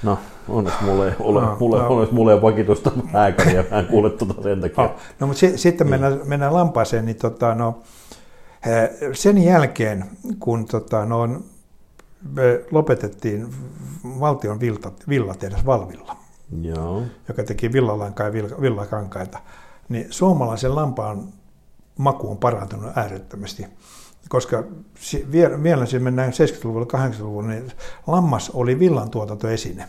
No, 0.05 0.19
onneksi 0.49 0.85
mulle 0.85 1.09
ei 1.09 1.15
ole, 1.19 1.41
no, 1.41 1.57
mulle, 1.61 1.79
no. 1.79 1.89
onneksi 1.89 2.15
mulle 2.15 2.33
ei 2.33 2.43
vakituista 2.43 2.91
lääkäriä, 3.13 3.65
mä 3.71 3.79
en 3.79 3.87
kuule 3.93 4.11
tuota 4.11 4.43
sen 4.43 4.61
takia. 4.61 4.85
No, 4.85 4.95
no 5.21 5.27
mutta 5.27 5.41
si, 5.41 5.59
sitten 5.59 5.87
niin. 5.87 6.01
mennään, 6.01 6.21
mennään 6.25 6.55
lampaaseen, 6.55 7.05
niin 7.05 7.17
tota, 7.17 7.55
no, 7.55 7.83
sen 9.13 9.39
jälkeen, 9.39 10.05
kun 10.39 10.67
tota, 10.67 11.05
no, 11.05 11.27
me 12.33 12.61
lopetettiin 12.71 13.47
valtion 14.05 14.61
villatehdas 15.09 15.67
Valvilla, 15.67 16.17
Joo. 16.63 17.03
joka 17.29 17.43
teki 17.43 17.73
villalankaa 17.73 18.27
ja 18.27 18.33
villakankaita, 18.61 19.39
niin 19.89 20.07
suomalaisen 20.11 20.75
lampaan 20.75 21.29
maku 21.99 22.31
on 22.31 22.37
parantunut 22.37 22.93
äärettömästi 22.97 23.67
koska 24.29 24.65
vielä 25.63 25.87
se 25.87 25.99
mennään 25.99 26.33
70-luvulle, 26.33 26.87
80-luvulle, 26.87 27.49
niin 27.49 27.73
lammas 28.07 28.51
oli 28.51 28.79
villan 28.79 29.11
tuotantoesine. 29.11 29.85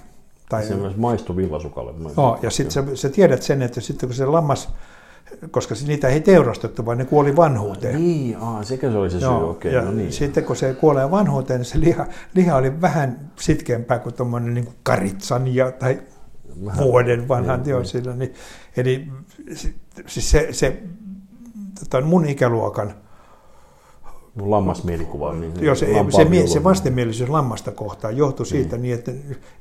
Tai, 0.49 0.65
se 0.65 0.75
myös 0.75 0.97
maistui 0.97 1.35
villasukalle. 1.35 1.93
Joo, 2.17 2.39
ja 2.41 2.49
sitten 2.49 2.71
sä, 2.71 2.95
sä, 2.95 3.09
tiedät 3.09 3.41
sen, 3.41 3.61
että 3.61 3.81
sitten 3.81 4.09
kun 4.09 4.15
se 4.15 4.25
lammas, 4.25 4.69
koska 5.51 5.75
niitä 5.87 6.07
ei 6.07 6.21
teurastettu, 6.21 6.85
vaan 6.85 6.97
ne 6.97 7.05
kuoli 7.05 7.35
vanhuuteen. 7.35 7.95
Niin, 7.95 8.37
aa, 8.37 8.63
sekä 8.63 8.91
se 8.91 8.97
oli 8.97 9.09
se 9.09 9.19
syy, 9.19 9.49
okei. 9.49 9.77
Okay, 9.77 9.85
no 9.85 9.91
niin. 9.91 10.11
sitten 10.11 10.43
kun 10.43 10.55
se 10.55 10.73
kuolee 10.73 11.11
vanhuuteen, 11.11 11.59
niin 11.59 11.65
se 11.65 11.79
liha, 11.79 12.05
liha 12.33 12.55
oli 12.55 12.81
vähän 12.81 13.31
sitkeämpää 13.39 13.99
kuin 13.99 14.15
tuommoinen 14.15 14.53
niin 14.53 14.65
kuin 14.65 14.75
karitsan 14.83 15.55
ja, 15.55 15.71
tai 15.71 16.01
vähän, 16.65 16.85
vuoden 16.85 17.27
vanhan 17.27 17.59
niin, 17.59 17.65
teosilla. 17.65 18.13
Niin, 18.13 18.33
eli 18.77 19.07
siis 20.07 20.31
se, 20.31 20.47
se 20.51 20.83
tota, 21.79 22.01
mun 22.01 22.25
ikäluokan 22.25 22.93
lammasmielikuva. 24.41 25.33
Niin 25.33 25.53
Joo, 25.61 25.75
se, 25.75 25.85
se, 26.09 26.47
se 26.47 26.63
vastenmielisyys 26.63 27.29
lammasta 27.29 27.71
kohtaan 27.71 28.17
johtui 28.17 28.45
siitä, 28.45 28.77
niin. 28.77 28.81
niin 28.81 28.93
että 28.93 29.11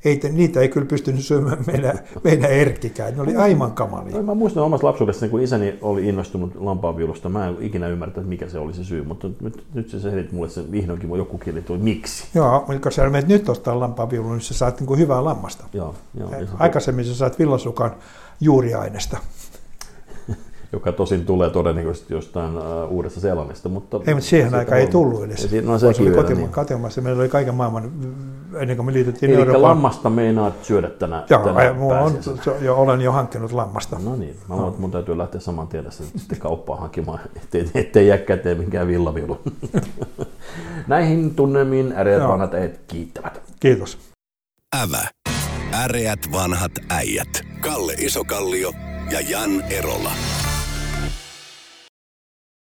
ei, 0.05 0.31
niitä 0.31 0.59
ei 0.59 0.69
kyllä 0.69 0.87
pystynyt 0.87 1.21
syömään 1.21 1.57
meidän, 1.67 1.99
meidän 2.23 2.51
erkkikään. 2.51 3.15
Ne 3.15 3.21
oli 3.21 3.35
aivan 3.35 3.71
kamalia. 3.71 4.15
No, 4.15 4.23
mä 4.23 4.33
muistan 4.33 4.63
omassa 4.63 4.87
lapsuudessani, 4.87 5.29
kun 5.29 5.41
isäni 5.41 5.79
oli 5.81 6.07
innostunut 6.07 6.55
lampaanviulusta. 6.55 7.29
Mä 7.29 7.47
en 7.47 7.57
ikinä 7.59 7.87
ymmärtänyt, 7.87 8.29
mikä 8.29 8.49
se 8.49 8.59
oli 8.59 8.73
se 8.73 8.83
syy, 8.83 9.03
mutta 9.03 9.27
nyt, 9.41 9.63
nyt 9.73 9.89
se 9.89 9.99
selitti 9.99 10.35
mulle 10.35 10.49
se 10.49 10.71
vihdoinkin 10.71 11.09
joku 11.09 11.37
kieli, 11.37 11.59
että 11.59 11.73
miksi. 11.73 12.27
Joo, 12.33 12.59
mutta 12.59 12.79
kun 12.79 12.91
sä 12.91 13.09
menet 13.09 13.27
nyt 13.27 13.49
ostaa 13.49 13.79
lampaanviulun, 13.79 14.31
niin 14.31 14.41
sä 14.41 14.53
saat 14.53 14.79
niin 14.79 14.87
kuin 14.87 14.99
hyvää 14.99 15.23
lammasta. 15.23 15.65
Joo, 15.73 15.95
joo, 16.19 16.29
Aikaisemmin 16.59 17.05
sä 17.05 17.15
saat 17.15 17.39
villasukan 17.39 17.91
juuriainesta. 18.41 19.17
Joka 20.73 20.91
tosin 20.91 21.25
tulee 21.25 21.49
todennäköisesti 21.49 22.13
jostain 22.13 22.57
uh, 22.57 22.63
uudesta 22.89 23.19
Seelannista. 23.19 23.69
Mutta 23.69 23.99
ei, 24.07 24.13
mutta 24.13 24.29
siihen 24.29 24.55
aikaan 24.55 24.81
ei 24.81 24.87
tullut 24.87 25.23
edes. 25.23 25.51
No, 25.63 25.79
se 25.79 25.87
oli 25.87 26.11
kotima- 26.11 26.37
niin. 26.37 26.49
kotimaassa. 26.49 27.01
Meillä 27.01 27.21
oli 27.21 27.29
kaiken 27.29 27.55
maailman, 27.55 27.91
ennen 28.55 28.77
kuin 28.77 28.85
me 28.85 28.93
liityttiin 28.93 29.31
Eli 29.31 29.39
Euroopan... 29.39 29.61
lammasta 29.61 30.09
meinaat 30.09 30.53
syödä 30.65 30.89
tänä, 30.89 31.23
Joo, 31.29 31.43
tänä 31.43 31.75
on, 31.79 32.13
jo, 32.61 32.75
olen 32.75 33.01
jo 33.01 33.11
hankkinut 33.11 33.51
lammasta. 33.51 33.97
No 34.03 34.15
niin, 34.15 34.35
mä 34.49 34.55
no. 34.55 34.75
mun 34.77 34.91
täytyy 34.91 35.17
lähteä 35.17 35.41
saman 35.41 35.67
tiedä 35.67 35.91
sitten 35.91 36.39
kauppaan 36.39 36.79
hankkimaan, 36.79 37.19
ettei, 37.35 37.69
ettei 37.75 38.07
jää 38.07 38.17
käteen 38.17 38.57
minkään 38.57 38.87
villavilu. 38.87 39.39
Näihin 40.87 41.35
tunnemiin 41.35 41.93
äreät 41.97 42.27
vanhat 42.27 42.53
äijät 42.53 42.79
kiittävät. 42.87 43.41
Kiitos. 43.59 43.97
Ävä. 44.83 45.01
Äreät 45.73 46.19
vanhat 46.31 46.71
äijät. 46.89 47.41
Kalle 47.59 47.93
Isokallio 47.93 48.71
ja 49.11 49.21
Jan 49.21 49.61
Erola. 49.61 50.11